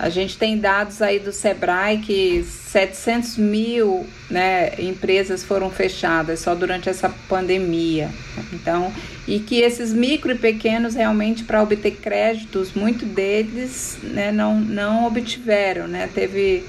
a 0.00 0.08
gente 0.08 0.38
tem 0.38 0.56
dados 0.56 1.02
aí 1.02 1.18
do 1.18 1.30
Sebrae 1.30 1.98
que 1.98 2.42
700 2.42 3.36
mil 3.36 4.06
né, 4.30 4.72
empresas 4.78 5.44
foram 5.44 5.70
fechadas 5.70 6.40
só 6.40 6.54
durante 6.54 6.88
essa 6.88 7.10
pandemia. 7.28 8.08
Então, 8.50 8.90
e 9.28 9.40
que 9.40 9.60
esses 9.60 9.92
micro 9.92 10.32
e 10.32 10.38
pequenos 10.38 10.94
realmente 10.94 11.44
para 11.44 11.62
obter 11.62 11.96
créditos, 11.96 12.72
muito 12.72 13.04
deles 13.04 13.98
né, 14.02 14.32
não, 14.32 14.58
não 14.58 15.06
obtiveram, 15.06 15.86
né? 15.86 16.08
Teve 16.14 16.64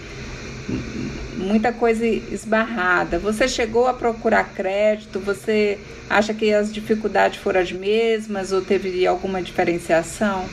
muita 1.37 1.71
coisa 1.71 2.05
esbarrada. 2.05 3.17
Você 3.17 3.47
chegou 3.47 3.87
a 3.87 3.93
procurar 3.93 4.43
crédito? 4.53 5.21
Você 5.21 5.79
acha 6.09 6.33
que 6.33 6.53
as 6.53 6.71
dificuldades 6.73 7.39
foram 7.39 7.61
as 7.61 7.71
mesmas 7.71 8.51
ou 8.51 8.61
teve 8.61 9.07
alguma 9.07 9.41
diferenciação? 9.41 10.49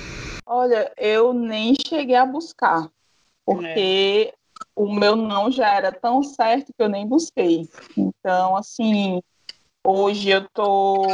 Olha, 0.50 0.90
eu 0.96 1.34
nem 1.34 1.74
cheguei 1.87 2.16
a 2.16 2.24
buscar, 2.24 2.90
porque 3.44 4.32
é. 4.32 4.34
o 4.74 4.90
meu 4.90 5.14
não 5.14 5.50
já 5.50 5.74
era 5.74 5.92
tão 5.92 6.22
certo 6.22 6.72
que 6.72 6.82
eu 6.82 6.88
nem 6.88 7.06
busquei. 7.06 7.68
Então, 7.94 8.56
assim, 8.56 9.22
hoje 9.84 10.30
eu 10.30 10.48
tô, 10.48 11.06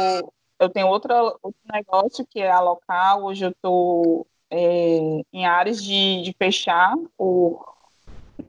eu 0.57 0.69
tenho 0.69 0.87
outra, 0.87 1.21
outro 1.21 1.59
negócio 1.69 2.25
que 2.25 2.39
é 2.39 2.49
a 2.49 2.61
local. 2.61 3.25
Hoje 3.25 3.45
eu 3.45 3.53
tô 3.61 4.25
é, 4.49 5.21
em 5.33 5.45
áreas 5.45 5.83
de, 5.83 6.21
de 6.21 6.33
fechar 6.39 6.95
por 7.17 7.75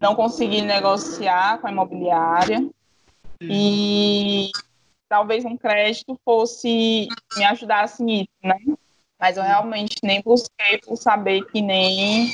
não 0.00 0.14
conseguir 0.14 0.62
negociar 0.62 1.60
com 1.60 1.66
a 1.66 1.72
imobiliária 1.72 2.64
e 3.42 4.52
talvez 5.08 5.44
um 5.44 5.56
crédito 5.56 6.16
fosse 6.24 7.08
me 7.36 7.44
ajudasse 7.44 8.04
nisso, 8.04 8.30
né? 8.40 8.56
Mas 9.18 9.36
eu 9.36 9.42
realmente 9.42 9.96
nem 10.02 10.20
busquei 10.22 10.78
por 10.78 10.96
saber 10.96 11.42
que 11.46 11.62
nem 11.62 12.30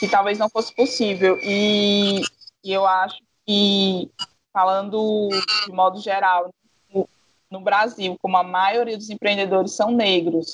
que 0.00 0.08
talvez 0.08 0.38
não 0.38 0.48
fosse 0.48 0.74
possível. 0.74 1.38
E, 1.42 2.22
e 2.64 2.72
eu 2.72 2.84
acho 2.86 3.18
que, 3.46 4.10
falando 4.52 5.28
de 5.64 5.72
modo 5.72 6.00
geral, 6.00 6.50
no, 6.92 7.08
no 7.50 7.60
Brasil, 7.60 8.16
como 8.20 8.36
a 8.36 8.42
maioria 8.42 8.96
dos 8.96 9.10
empreendedores 9.10 9.72
são 9.72 9.92
negros, 9.92 10.50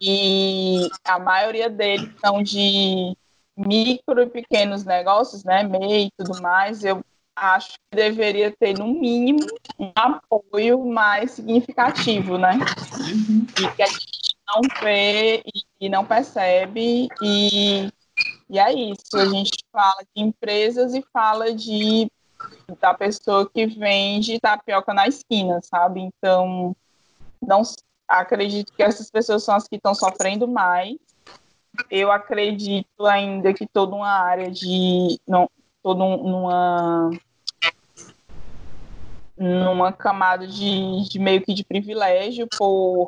e 0.00 0.88
a 1.04 1.18
maioria 1.18 1.68
deles 1.68 2.10
são 2.24 2.42
de 2.42 3.16
micro 3.56 4.22
e 4.22 4.26
pequenos 4.26 4.84
negócios, 4.84 5.44
né, 5.44 5.62
MEI 5.62 6.06
e 6.06 6.10
tudo 6.16 6.40
mais, 6.40 6.82
eu 6.82 7.04
acho 7.40 7.72
que 7.72 7.96
deveria 7.96 8.54
ter, 8.58 8.78
no 8.78 8.86
mínimo, 8.86 9.46
um 9.78 9.90
apoio 9.94 10.84
mais 10.84 11.32
significativo, 11.32 12.36
né? 12.36 12.58
Uhum. 12.98 13.46
E 13.58 13.76
que 13.76 13.82
a 13.82 13.86
gente 13.86 14.36
não 14.46 14.60
vê 14.82 15.38
e, 15.38 15.62
e 15.80 15.88
não 15.88 16.04
percebe, 16.04 17.08
e, 17.22 17.88
e 18.50 18.58
é 18.58 18.72
isso. 18.72 19.16
A 19.16 19.24
gente 19.24 19.64
fala 19.72 20.02
de 20.14 20.22
empresas 20.22 20.94
e 20.94 21.02
fala 21.12 21.54
de 21.54 22.10
da 22.80 22.94
pessoa 22.94 23.48
que 23.48 23.66
vende 23.66 24.40
tapioca 24.40 24.94
na 24.94 25.06
esquina, 25.06 25.60
sabe? 25.62 26.00
Então, 26.00 26.74
não 27.42 27.62
acredito 28.08 28.72
que 28.72 28.82
essas 28.82 29.10
pessoas 29.10 29.44
são 29.44 29.54
as 29.54 29.68
que 29.68 29.76
estão 29.76 29.94
sofrendo 29.94 30.48
mais. 30.48 30.96
Eu 31.90 32.10
acredito 32.10 33.06
ainda 33.06 33.52
que 33.52 33.66
toda 33.66 33.94
uma 33.94 34.08
área 34.08 34.50
de 34.50 35.18
não, 35.26 35.50
todo 35.82 36.02
um, 36.02 37.10
numa 39.40 39.90
camada 39.90 40.46
de, 40.46 41.08
de 41.08 41.18
meio 41.18 41.40
que 41.40 41.54
de 41.54 41.64
privilégio 41.64 42.46
por 42.58 43.06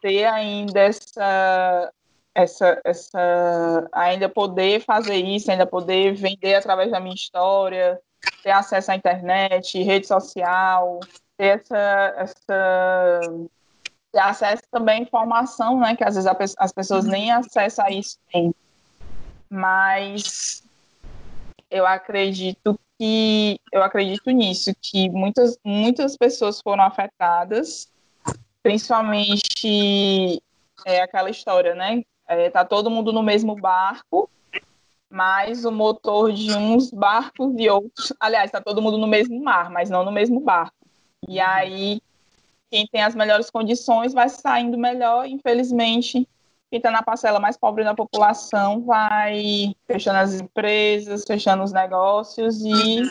ter 0.00 0.24
ainda 0.24 0.80
essa 0.80 1.92
essa, 2.34 2.80
essa 2.82 3.86
ainda 3.92 4.26
poder 4.26 4.80
fazer 4.80 5.16
isso, 5.16 5.50
ainda 5.50 5.66
poder 5.66 6.14
vender 6.14 6.54
através 6.54 6.90
da 6.90 6.98
minha 6.98 7.14
história, 7.14 8.00
ter 8.42 8.52
acesso 8.52 8.90
à 8.90 8.96
internet, 8.96 9.82
rede 9.82 10.06
social, 10.06 10.98
ter 11.36 11.60
essa, 11.60 12.14
essa 12.16 13.20
ter 14.10 14.20
acesso 14.20 14.62
também 14.70 15.00
à 15.00 15.02
informação, 15.02 15.78
né, 15.78 15.94
que 15.94 16.02
às 16.02 16.14
vezes 16.14 16.54
as 16.58 16.72
pessoas 16.72 17.04
nem 17.04 17.30
acesso 17.30 17.82
a 17.82 17.90
isso. 17.90 18.18
Mas 19.50 20.64
eu 21.70 21.86
acredito 21.86 22.80
que 23.02 23.60
eu 23.72 23.82
acredito 23.82 24.30
nisso, 24.30 24.70
que 24.80 25.10
muitas, 25.10 25.58
muitas 25.64 26.16
pessoas 26.16 26.60
foram 26.60 26.84
afetadas, 26.84 27.90
principalmente 28.62 30.40
é, 30.86 31.02
aquela 31.02 31.28
história, 31.28 31.74
né? 31.74 32.04
É, 32.28 32.48
tá 32.48 32.64
todo 32.64 32.88
mundo 32.88 33.12
no 33.12 33.20
mesmo 33.20 33.56
barco, 33.56 34.30
mas 35.10 35.64
o 35.64 35.72
motor 35.72 36.32
de 36.32 36.54
uns 36.54 36.92
barcos 36.92 37.52
e 37.58 37.68
outros. 37.68 38.12
Aliás, 38.20 38.52
tá 38.52 38.60
todo 38.60 38.80
mundo 38.80 38.96
no 38.96 39.08
mesmo 39.08 39.42
mar, 39.42 39.68
mas 39.68 39.90
não 39.90 40.04
no 40.04 40.12
mesmo 40.12 40.38
barco. 40.38 40.86
E 41.26 41.40
aí, 41.40 42.00
quem 42.70 42.86
tem 42.86 43.02
as 43.02 43.16
melhores 43.16 43.50
condições 43.50 44.12
vai 44.12 44.28
saindo 44.28 44.78
melhor, 44.78 45.26
infelizmente 45.26 46.28
quem 46.72 46.78
está 46.78 46.90
na 46.90 47.02
parcela 47.02 47.38
mais 47.38 47.54
pobre 47.54 47.84
da 47.84 47.94
população 47.94 48.80
vai 48.80 49.76
fechando 49.86 50.20
as 50.20 50.40
empresas, 50.40 51.22
fechando 51.26 51.62
os 51.62 51.70
negócios 51.70 52.62
e 52.64 53.02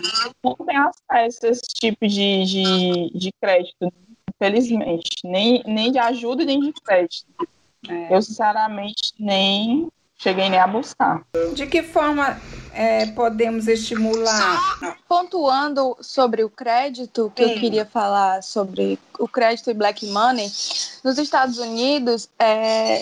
não 0.44 0.56
tem 0.66 0.78
acesso 0.78 1.46
a 1.46 1.50
esse 1.50 1.62
tipo 1.76 2.08
de, 2.08 2.44
de, 2.44 3.20
de 3.20 3.32
crédito, 3.40 3.94
infelizmente. 4.34 5.12
Nem, 5.24 5.62
nem 5.68 5.92
de 5.92 6.00
ajuda 6.00 6.44
nem 6.44 6.60
de 6.60 6.74
crédito. 6.74 7.28
É. 7.88 8.16
Eu, 8.16 8.20
sinceramente, 8.24 9.14
nem 9.20 9.92
cheguei 10.22 10.50
nem 10.50 10.60
a 10.60 10.68
buscar. 10.68 11.26
De 11.54 11.66
que 11.66 11.82
forma 11.82 12.40
é, 12.74 13.08
podemos 13.08 13.68
estimular? 13.68 14.60
Pontuando 15.08 15.98
sobre 16.00 16.44
o 16.44 16.50
crédito, 16.50 17.32
que 17.36 17.44
Sim. 17.44 17.54
eu 17.54 17.60
queria 17.60 17.86
falar 17.86 18.44
sobre 18.44 19.00
o 19.18 19.28
crédito 19.28 19.72
e 19.72 19.74
black 19.74 20.06
money, 20.08 20.46
nos 21.04 21.18
Estados 21.18 21.58
Unidos, 21.58 22.30
é, 22.38 22.98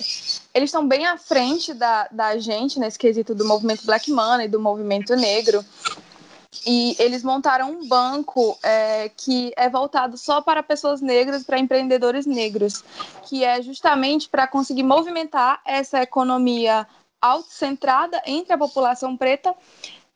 eles 0.53 0.69
estão 0.69 0.88
bem 0.88 1.05
à 1.05 1.17
frente 1.17 1.73
da, 1.73 2.08
da 2.10 2.38
gente 2.38 2.79
nesse 2.79 2.97
quesito 2.97 3.36
do 3.36 3.45
movimento 3.45 3.86
black 3.86 4.10
money, 4.10 4.47
do 4.47 4.60
movimento 4.60 5.15
negro. 5.15 5.63
E 6.65 6.95
eles 6.97 7.23
montaram 7.23 7.71
um 7.71 7.88
banco 7.88 8.58
é, 8.63 9.10
que 9.15 9.53
é 9.55 9.69
voltado 9.69 10.17
só 10.17 10.41
para 10.41 10.63
pessoas 10.63 10.99
negras, 10.99 11.43
para 11.43 11.60
empreendedores 11.60 12.25
negros, 12.25 12.84
que 13.27 13.43
é 13.43 13.62
justamente 13.62 14.27
para 14.27 14.47
conseguir 14.47 14.84
movimentar 14.84 15.62
essa 15.63 16.01
economia 16.01 16.88
autocentrada 17.21 18.21
entre 18.25 18.53
a 18.53 18.58
população 18.58 19.15
preta 19.17 19.55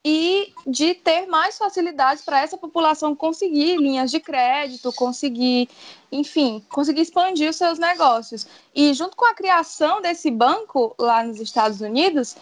e 0.06 0.54
de 0.68 0.94
ter 0.96 1.28
mais 1.28 1.58
facilidades 1.58 2.26
para 2.26 2.42
essa 2.42 2.58
população 2.58 3.16
conseguir 3.16 3.78
linhas 3.78 4.12
de 4.12 4.20
crédito, 4.20 4.92
conseguir, 4.94 5.70
enfim, 6.12 6.64
conseguir 6.70 7.02
expandir 7.02 7.50
os 7.50 7.56
seus 7.56 7.80
negócios. 7.80 8.46
E 8.76 8.94
junto 8.94 9.16
com 9.16 9.26
a 9.26 9.34
criação 9.34 10.02
desse 10.02 10.30
banco 10.30 10.94
lá 11.00 11.24
nos 11.24 11.40
Estados 11.40 11.80
Unidos, 11.80 12.36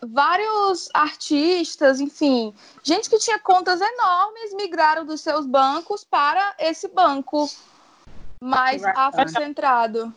vários 0.00 0.88
artistas, 0.94 2.00
enfim, 2.00 2.54
gente 2.82 3.10
que 3.10 3.18
tinha 3.18 3.38
contas 3.38 3.80
enormes 3.82 4.54
migraram 4.54 5.04
dos 5.04 5.20
seus 5.20 5.44
bancos 5.44 6.04
para 6.04 6.54
esse 6.58 6.88
banco 6.88 7.50
mais 8.40 8.82
afrocentrado. 8.82 10.12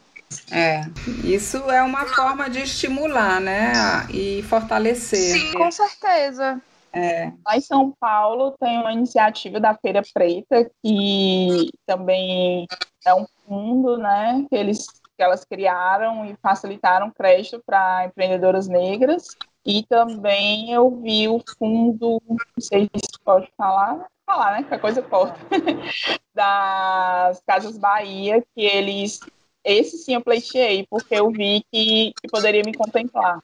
É, 0.52 0.82
isso 1.24 1.58
é 1.72 1.82
uma 1.82 2.06
forma 2.06 2.50
de 2.50 2.60
estimular, 2.60 3.40
né? 3.40 3.74
E 4.12 4.44
fortalecer. 4.44 5.40
Sim, 5.40 5.54
com 5.54 5.72
certeza. 5.72 6.62
É. 6.92 7.32
Lá 7.46 7.58
em 7.58 7.62
São 7.62 7.94
Paulo 8.00 8.56
tem 8.60 8.80
uma 8.80 8.92
iniciativa 8.92 9.60
da 9.60 9.76
Feira 9.76 10.02
Preta, 10.14 10.70
que 10.84 11.70
também 11.86 12.66
é 13.06 13.14
um 13.14 13.26
fundo, 13.46 13.98
né, 13.98 14.46
que, 14.50 14.56
eles, 14.56 14.88
que 15.16 15.24
elas 15.24 15.46
criaram 15.46 16.26
e 16.26 16.36
facilitaram 16.42 17.12
crédito 17.12 17.62
para 17.66 18.06
empreendedoras 18.06 18.68
negras. 18.68 19.28
E 19.66 19.84
também 19.84 20.72
eu 20.72 20.90
vi 21.02 21.28
o 21.28 21.42
fundo, 21.60 22.22
não 22.26 22.38
sei 22.58 22.90
se 22.96 23.20
pode 23.24 23.50
falar, 23.58 24.08
falar, 24.26 24.52
né? 24.52 24.64
Que 24.64 24.74
a 24.74 24.80
coisa 24.80 25.02
corta. 25.02 25.38
das 26.34 27.42
Casas 27.48 27.78
Bahia, 27.78 28.44
que 28.56 28.62
eles. 28.62 29.20
Esse 29.68 29.98
sim 29.98 30.14
eu 30.14 30.22
pleiteei, 30.22 30.88
porque 30.90 31.14
eu 31.14 31.30
vi 31.30 31.62
que, 31.70 32.14
que 32.22 32.30
poderia 32.32 32.64
me 32.66 32.74
contemplar. 32.74 33.38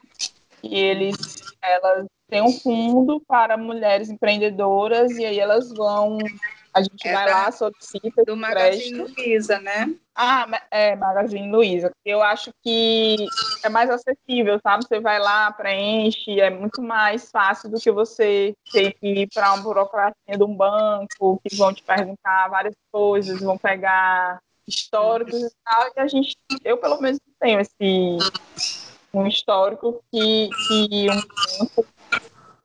E 0.63 0.73
eles, 0.73 1.17
elas 1.61 2.05
têm 2.29 2.41
um 2.41 2.53
fundo 2.53 3.21
para 3.27 3.57
mulheres 3.57 4.09
empreendedoras, 4.09 5.11
e 5.17 5.25
aí 5.25 5.37
elas 5.37 5.69
vão 5.73 6.17
a 6.73 6.81
gente 6.81 7.07
é 7.07 7.13
vai 7.13 7.25
da, 7.25 7.31
lá, 7.31 7.51
solicita. 7.51 8.23
Do 8.25 8.35
Magazine 8.35 9.05
Luiza, 9.15 9.59
né? 9.59 9.93
Ah, 10.15 10.47
é, 10.71 10.95
Magazine 10.95 11.51
Luiza. 11.51 11.91
Eu 12.03 12.23
acho 12.23 12.51
que 12.63 13.27
é 13.63 13.69
mais 13.69 13.89
acessível, 13.89 14.59
sabe? 14.61 14.83
Você 14.83 14.99
vai 14.99 15.19
lá, 15.19 15.51
preenche, 15.51 16.39
é 16.39 16.49
muito 16.49 16.81
mais 16.81 17.29
fácil 17.29 17.69
do 17.69 17.79
que 17.79 17.91
você 17.91 18.55
ter 18.71 18.93
que 18.93 19.07
ir 19.07 19.27
para 19.31 19.53
uma 19.53 19.61
burocracia 19.61 20.37
de 20.37 20.43
um 20.43 20.55
banco, 20.55 21.39
que 21.45 21.55
vão 21.55 21.71
te 21.73 21.83
perguntar 21.83 22.47
várias 22.49 22.75
coisas, 22.91 23.39
vão 23.39 23.57
pegar 23.57 24.39
históricos 24.67 25.41
e 25.41 25.51
tal. 25.63 25.91
E 25.95 25.99
a 25.99 26.07
gente, 26.07 26.37
eu 26.63 26.77
pelo 26.77 27.01
menos 27.01 27.19
tenho 27.39 27.59
esse 27.59 28.17
um 29.13 29.27
histórico 29.27 30.03
que, 30.11 30.49
que 30.67 31.07
um 31.11 31.59
banco 31.59 31.85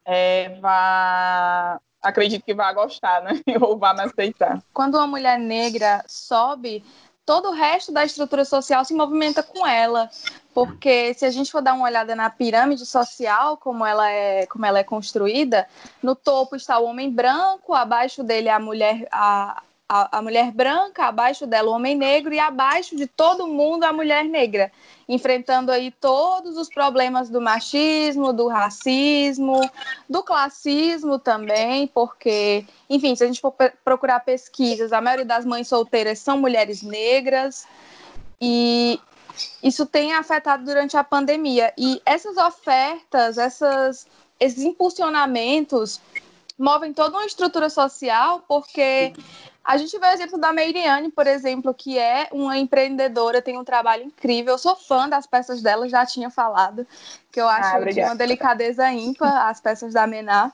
é, 0.05 0.59
vá 0.61 1.79
acredito 2.03 2.45
que 2.45 2.55
vai 2.55 2.73
gostar, 2.75 3.23
né? 3.23 3.41
Ou 3.61 3.77
vai 3.77 3.95
me 3.95 4.03
aceitar. 4.03 4.63
Quando 4.73 4.95
uma 4.95 5.07
mulher 5.07 5.39
negra 5.39 6.05
sobe, 6.07 6.83
todo 7.27 7.51
o 7.51 7.53
resto 7.53 7.93
da 7.93 8.05
estrutura 8.05 8.45
social 8.45 8.85
se 8.85 8.95
movimenta 8.95 9.43
com 9.43 9.67
ela. 9.67 10.09
Porque 10.55 11.13
se 11.15 11.27
a 11.27 11.31
gente 11.31 11.53
for 11.53 11.61
dar 11.61 11.75
uma 11.75 11.85
olhada 11.85 12.17
na 12.17 12.31
pirâmide 12.31 12.87
social, 12.87 13.57
como 13.59 13.85
ela 13.85 14.11
é, 14.11 14.47
como 14.47 14.65
ela 14.65 14.79
é 14.79 14.85
construída, 14.85 15.69
no 16.03 16.17
topo 16.17 16.57
está 16.57 16.79
o 16.79 16.87
homem 16.87 17.11
branco, 17.11 17.75
abaixo 17.75 18.25
dele 18.25 18.49
a 18.49 18.59
mulher, 18.59 19.07
a, 19.13 19.63
a, 19.89 20.19
a 20.19 20.23
mulher 20.23 20.53
branca, 20.53 21.07
abaixo 21.07 21.47
dela 21.47 21.71
o 21.71 21.75
homem 21.75 21.97
negro 21.97 22.35
e 22.35 22.39
abaixo 22.39 22.95
de 22.95 23.07
todo 23.07 23.47
mundo 23.47 23.85
a 23.85 23.93
mulher 23.93 24.25
negra 24.25 24.71
enfrentando 25.09 25.73
aí 25.73 25.91
todos 25.91 26.59
os 26.59 26.69
problemas 26.69 27.31
do 27.31 27.41
machismo, 27.41 28.31
do 28.31 28.47
racismo, 28.47 29.59
do 30.09 30.23
classismo 30.23 31.19
também, 31.19 31.87
porque, 31.87 32.67
enfim, 32.91 33.17
se 33.17 33.25
a 33.25 33.27
gente 33.27 33.41
for 33.41 33.55
procurar 33.83 34.21
pesquisas, 34.21 34.93
a 34.93 35.01
maioria 35.01 35.25
das 35.25 35.47
mães 35.47 35.67
solteiras 35.67 36.19
são 36.19 36.39
mulheres 36.39 36.83
negras 36.83 37.67
e 38.39 39.01
isso 39.63 39.87
tem 39.87 40.13
afetado 40.13 40.65
durante 40.65 40.97
a 40.97 41.03
pandemia. 41.03 41.73
E 41.79 42.03
essas 42.05 42.37
ofertas, 42.37 43.39
essas, 43.39 44.07
esses 44.39 44.63
impulsionamentos 44.63 46.01
movem 46.59 46.93
toda 46.93 47.17
uma 47.17 47.25
estrutura 47.25 47.71
social, 47.71 48.45
porque 48.47 49.15
a 49.69 49.77
gente 49.77 49.99
vê 49.99 50.07
o 50.07 50.11
exemplo 50.13 50.39
da 50.39 50.51
Meiriane, 50.51 51.13
por 51.13 51.27
exemplo, 51.27 51.75
que 51.75 51.99
é 51.99 52.27
uma 52.33 52.57
empreendedora, 52.57 53.43
tem 53.43 53.59
um 53.59 53.65
trabalho 53.65 54.03
incrível. 54.03 54.55
Eu 54.55 54.59
sou 54.59 54.75
fã 54.75 55.07
das 55.07 55.27
peças 55.27 55.61
dela, 55.61 55.87
já 55.87 56.07
tinha 56.07 56.31
falado, 56.31 56.87
que 57.31 57.39
eu 57.39 57.47
acho 57.47 57.77
ah, 57.77 57.85
de 57.85 58.01
uma 58.01 58.17
delicadeza 58.17 58.91
ímpar 58.91 59.47
as 59.47 59.61
peças 59.61 59.93
da 59.93 60.07
Mená. 60.07 60.51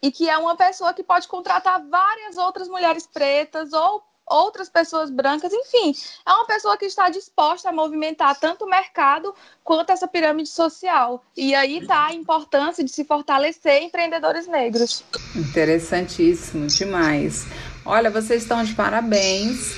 E 0.00 0.12
que 0.12 0.30
é 0.30 0.38
uma 0.38 0.54
pessoa 0.54 0.94
que 0.94 1.02
pode 1.02 1.26
contratar 1.26 1.82
várias 1.88 2.36
outras 2.36 2.68
mulheres 2.68 3.04
pretas 3.04 3.72
ou 3.72 4.00
outras 4.24 4.68
pessoas 4.68 5.10
brancas, 5.10 5.52
enfim, 5.52 5.92
é 6.24 6.32
uma 6.32 6.46
pessoa 6.46 6.76
que 6.76 6.84
está 6.84 7.10
disposta 7.10 7.70
a 7.70 7.72
movimentar 7.72 8.38
tanto 8.38 8.64
o 8.64 8.70
mercado 8.70 9.34
quanto 9.64 9.90
essa 9.90 10.06
pirâmide 10.06 10.50
social. 10.50 11.24
E 11.36 11.52
aí 11.52 11.78
está 11.78 12.06
a 12.06 12.14
importância 12.14 12.84
de 12.84 12.92
se 12.92 13.04
fortalecer 13.04 13.82
empreendedores 13.82 14.46
negros. 14.46 15.04
Interessantíssimo, 15.34 16.68
demais. 16.68 17.44
Olha, 17.84 18.10
vocês 18.10 18.42
estão 18.42 18.64
de 18.64 18.74
parabéns, 18.74 19.74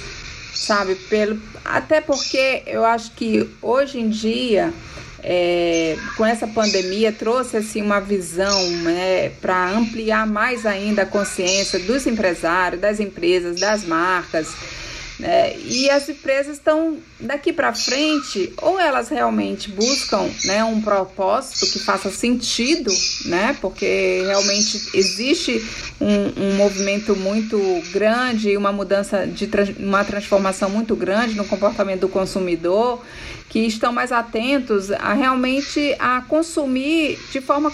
sabe? 0.55 0.95
Pelo, 0.95 1.41
até 1.65 2.01
porque 2.01 2.63
eu 2.67 2.85
acho 2.85 3.11
que 3.13 3.49
hoje 3.61 3.99
em 3.99 4.09
dia, 4.09 4.73
é, 5.23 5.97
com 6.17 6.25
essa 6.25 6.47
pandemia, 6.47 7.11
trouxe 7.11 7.57
assim 7.57 7.83
uma 7.83 8.01
visão 8.01 8.71
né, 8.83 9.31
para 9.41 9.71
ampliar 9.71 10.25
mais 10.25 10.65
ainda 10.65 11.03
a 11.03 11.07
consciência 11.07 11.81
dos 11.81 12.07
empresários, 12.07 12.81
das 12.81 13.01
empresas, 13.01 13.59
das 13.59 13.85
marcas 13.85 14.55
né? 15.19 15.57
E 15.59 15.89
as 15.91 16.09
empresas 16.09 16.55
estão 16.55 16.99
daqui 17.19 17.53
para 17.53 17.73
frente, 17.75 18.53
ou 18.59 18.79
elas 18.79 19.09
realmente 19.09 19.71
buscam 19.71 20.29
né, 20.45 20.63
um 20.63 20.81
propósito 20.81 21.73
que 21.73 21.79
faça 21.79 22.11
sentido, 22.11 22.93
né? 23.25 23.57
Porque 23.61 24.23
realmente 24.27 24.91
existe 24.95 25.65
um, 26.01 26.43
um 26.43 26.55
movimento 26.57 27.17
muito 27.17 27.59
grande, 27.93 28.57
uma 28.57 28.73
mudança 28.73 29.27
de 29.27 29.49
uma 29.79 30.05
transformação 30.05 30.69
muito 30.69 30.95
grande 30.95 31.35
no 31.35 31.45
comportamento 31.45 32.01
do 32.01 32.09
consumidor 32.09 33.03
que 33.49 33.61
estão 33.61 33.93
mais 33.93 34.13
atentos 34.13 34.91
a 34.91 35.13
realmente 35.13 35.95
a 35.99 36.21
consumir 36.23 37.19
de 37.31 37.41
forma 37.41 37.73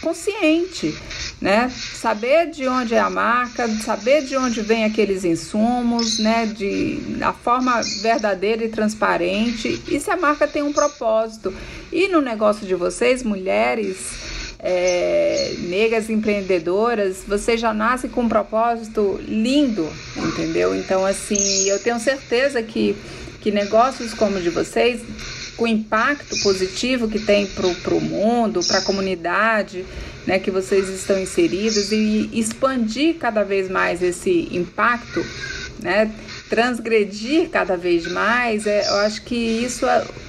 consciente, 0.00 0.94
né? 1.40 1.70
Saber 1.70 2.50
de 2.50 2.68
onde 2.68 2.94
é 2.94 3.00
a 3.00 3.08
marca, 3.08 3.66
saber 3.68 4.22
de 4.22 4.36
onde 4.36 4.60
vem 4.60 4.84
aqueles 4.84 5.24
insumos, 5.24 6.18
né? 6.18 6.46
De 6.46 7.00
a 7.22 7.32
forma 7.32 7.80
verdadeira 8.02 8.64
e 8.64 8.68
transparente 8.68 9.82
e 9.88 9.98
se 9.98 10.10
a 10.10 10.16
marca 10.16 10.46
tem 10.46 10.62
um 10.62 10.72
propósito. 10.72 11.54
E 11.90 12.08
no 12.08 12.20
negócio 12.20 12.66
de 12.66 12.74
vocês, 12.74 13.22
mulheres 13.22 14.34
é, 14.58 15.54
negras 15.58 16.08
empreendedoras, 16.08 17.18
você 17.28 17.56
já 17.56 17.74
nasce 17.74 18.08
com 18.08 18.22
um 18.22 18.28
propósito 18.28 19.20
lindo, 19.22 19.86
entendeu? 20.16 20.74
Então, 20.74 21.04
assim, 21.04 21.68
eu 21.68 21.78
tenho 21.78 22.00
certeza 22.00 22.62
que 22.62 22.96
que 23.44 23.50
negócios 23.50 24.14
como 24.14 24.38
o 24.38 24.40
de 24.40 24.48
vocês, 24.48 25.02
com 25.54 25.64
o 25.64 25.68
impacto 25.68 26.34
positivo 26.42 27.06
que 27.06 27.18
tem 27.18 27.46
para 27.46 27.94
o 27.94 28.00
mundo, 28.00 28.64
para 28.64 28.78
a 28.78 28.82
comunidade 28.82 29.84
né, 30.26 30.38
que 30.38 30.50
vocês 30.50 30.88
estão 30.88 31.18
inseridos 31.18 31.92
e 31.92 32.30
expandir 32.32 33.16
cada 33.16 33.42
vez 33.42 33.68
mais 33.68 34.02
esse 34.02 34.48
impacto, 34.50 35.22
né, 35.82 36.10
transgredir 36.48 37.50
cada 37.50 37.76
vez 37.76 38.10
mais, 38.10 38.66
é, 38.66 38.88
eu 38.88 38.96
acho 39.00 39.20
que 39.20 39.34
isso, 39.34 39.84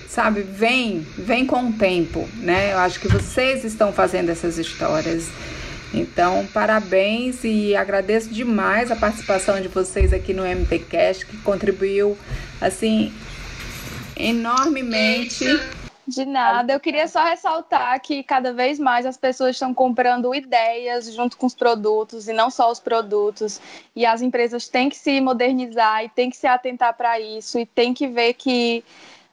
sabe, 0.10 0.42
vem, 0.42 1.08
vem 1.18 1.46
com 1.46 1.70
o 1.70 1.72
tempo, 1.72 2.28
né? 2.40 2.74
Eu 2.74 2.80
acho 2.80 3.00
que 3.00 3.08
vocês 3.08 3.64
estão 3.64 3.94
fazendo 3.94 4.30
essas 4.30 4.58
histórias. 4.58 5.30
Então, 5.96 6.46
parabéns 6.48 7.46
e 7.46 7.74
agradeço 7.74 8.30
demais 8.30 8.92
a 8.92 8.98
participação 8.98 9.62
de 9.62 9.70
vocês 9.70 10.12
aqui 10.12 10.34
no 10.34 10.44
MTCast, 10.44 11.26
que 11.26 11.38
contribuiu, 11.38 12.18
assim, 12.60 13.14
enormemente. 14.18 15.46
De 16.06 16.26
nada, 16.26 16.74
eu 16.74 16.80
queria 16.82 17.08
só 17.08 17.24
ressaltar 17.24 18.00
que 18.02 18.22
cada 18.24 18.52
vez 18.52 18.78
mais 18.78 19.06
as 19.06 19.16
pessoas 19.16 19.52
estão 19.56 19.74
comprando 19.74 20.36
ideias 20.36 21.12
junto 21.14 21.38
com 21.38 21.48
os 21.48 21.56
produtos 21.56 22.28
e 22.28 22.34
não 22.34 22.52
só 22.52 22.70
os 22.70 22.80
produtos. 22.80 23.62
E 23.96 24.06
as 24.06 24.22
empresas 24.22 24.68
têm 24.68 24.90
que 24.90 24.98
se 24.98 25.22
modernizar 25.22 26.04
e 26.04 26.10
têm 26.10 26.30
que 26.30 26.38
se 26.38 26.46
atentar 26.46 26.94
para 26.96 27.20
isso 27.22 27.58
e 27.58 27.66
têm 27.66 27.94
que 27.94 28.08
ver 28.08 28.34
que 28.34 28.84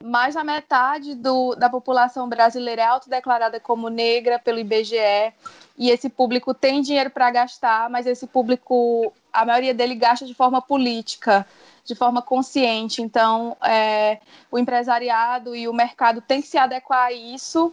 mais 0.03 0.35
da 0.35 0.43
metade 0.43 1.15
do, 1.15 1.55
da 1.55 1.71
população 1.71 2.29
brasileira 2.29 2.83
é 2.83 2.87
autodeclarada 2.87 3.61
como 3.61 3.89
negra 3.89 4.39
pelo 4.39 4.59
IBGE 4.59 5.33
e 5.79 5.91
esse 5.91 6.09
público 6.09 6.53
tem 6.53 6.83
dinheiro 6.83 7.11
para 7.11 7.31
gastar, 7.31 7.89
mas 7.89 8.07
esse 8.07 8.27
público, 8.27 9.13
a 9.33 9.45
maioria 9.45 9.73
dele 9.73 9.95
gasta 9.95 10.27
de 10.27 10.35
forma 10.35 10.61
política, 10.61 11.47
de 11.85 11.95
forma 11.95 12.21
consciente. 12.21 13.01
Então, 13.01 13.57
é, 13.65 14.19
o 14.51 14.59
empresariado 14.59 15.57
e 15.57 15.67
o 15.69 15.73
mercado 15.73 16.21
tem 16.21 16.43
que 16.43 16.49
se 16.49 16.59
adequar 16.59 17.07
a 17.07 17.13
isso, 17.13 17.73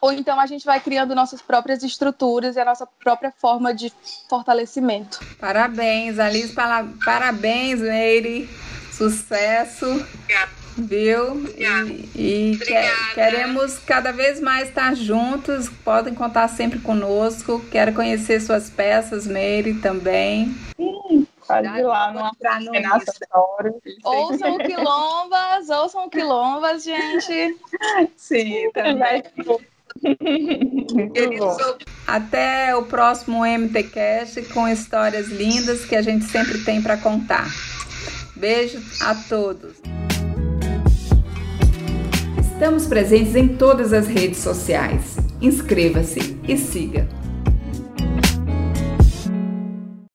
ou 0.00 0.12
então 0.12 0.38
a 0.38 0.46
gente 0.46 0.64
vai 0.64 0.80
criando 0.80 1.14
nossas 1.14 1.40
próprias 1.42 1.82
estruturas 1.82 2.56
e 2.56 2.60
a 2.60 2.64
nossa 2.64 2.86
própria 2.86 3.32
forma 3.32 3.74
de 3.74 3.92
fortalecimento. 4.28 5.18
Parabéns, 5.40 6.18
Alice, 6.18 6.54
parabéns, 7.04 7.80
Meire, 7.80 8.48
sucesso. 8.92 9.86
Obrigada 9.86 10.63
viu? 10.76 11.44
E, 11.56 12.08
e 12.14 12.58
que, 12.58 13.14
queremos 13.14 13.78
cada 13.78 14.12
vez 14.12 14.40
mais 14.40 14.68
estar 14.68 14.94
juntos. 14.94 15.68
Podem 15.84 16.14
contar 16.14 16.48
sempre 16.48 16.78
conosco. 16.78 17.64
Quero 17.70 17.92
conhecer 17.92 18.40
suas 18.40 18.68
peças, 18.68 19.26
Meire, 19.26 19.74
também. 19.74 20.54
Sim, 20.76 21.26
pode 21.46 21.68
ir 21.68 21.82
lá 21.82 22.12
no 22.12 22.30
Ouçam 24.04 24.58
quilombas, 24.58 25.70
ouçam 25.70 26.08
quilombas, 26.08 26.84
gente. 26.84 27.56
Sim, 28.16 28.70
também. 28.72 29.22
Muito 29.36 31.38
bom. 31.38 31.56
Até 32.06 32.74
o 32.74 32.84
próximo 32.84 33.46
MTcast 33.46 34.42
com 34.52 34.68
histórias 34.68 35.28
lindas 35.28 35.84
que 35.84 35.94
a 35.94 36.02
gente 36.02 36.24
sempre 36.24 36.58
tem 36.64 36.82
para 36.82 36.96
contar. 36.96 37.46
Beijo 38.36 38.82
a 39.00 39.14
todos. 39.14 39.80
Estamos 42.64 42.86
presentes 42.86 43.36
em 43.36 43.46
todas 43.46 43.92
as 43.92 44.06
redes 44.06 44.38
sociais. 44.38 45.18
Inscreva-se 45.38 46.40
e 46.48 46.56
siga. 46.56 47.06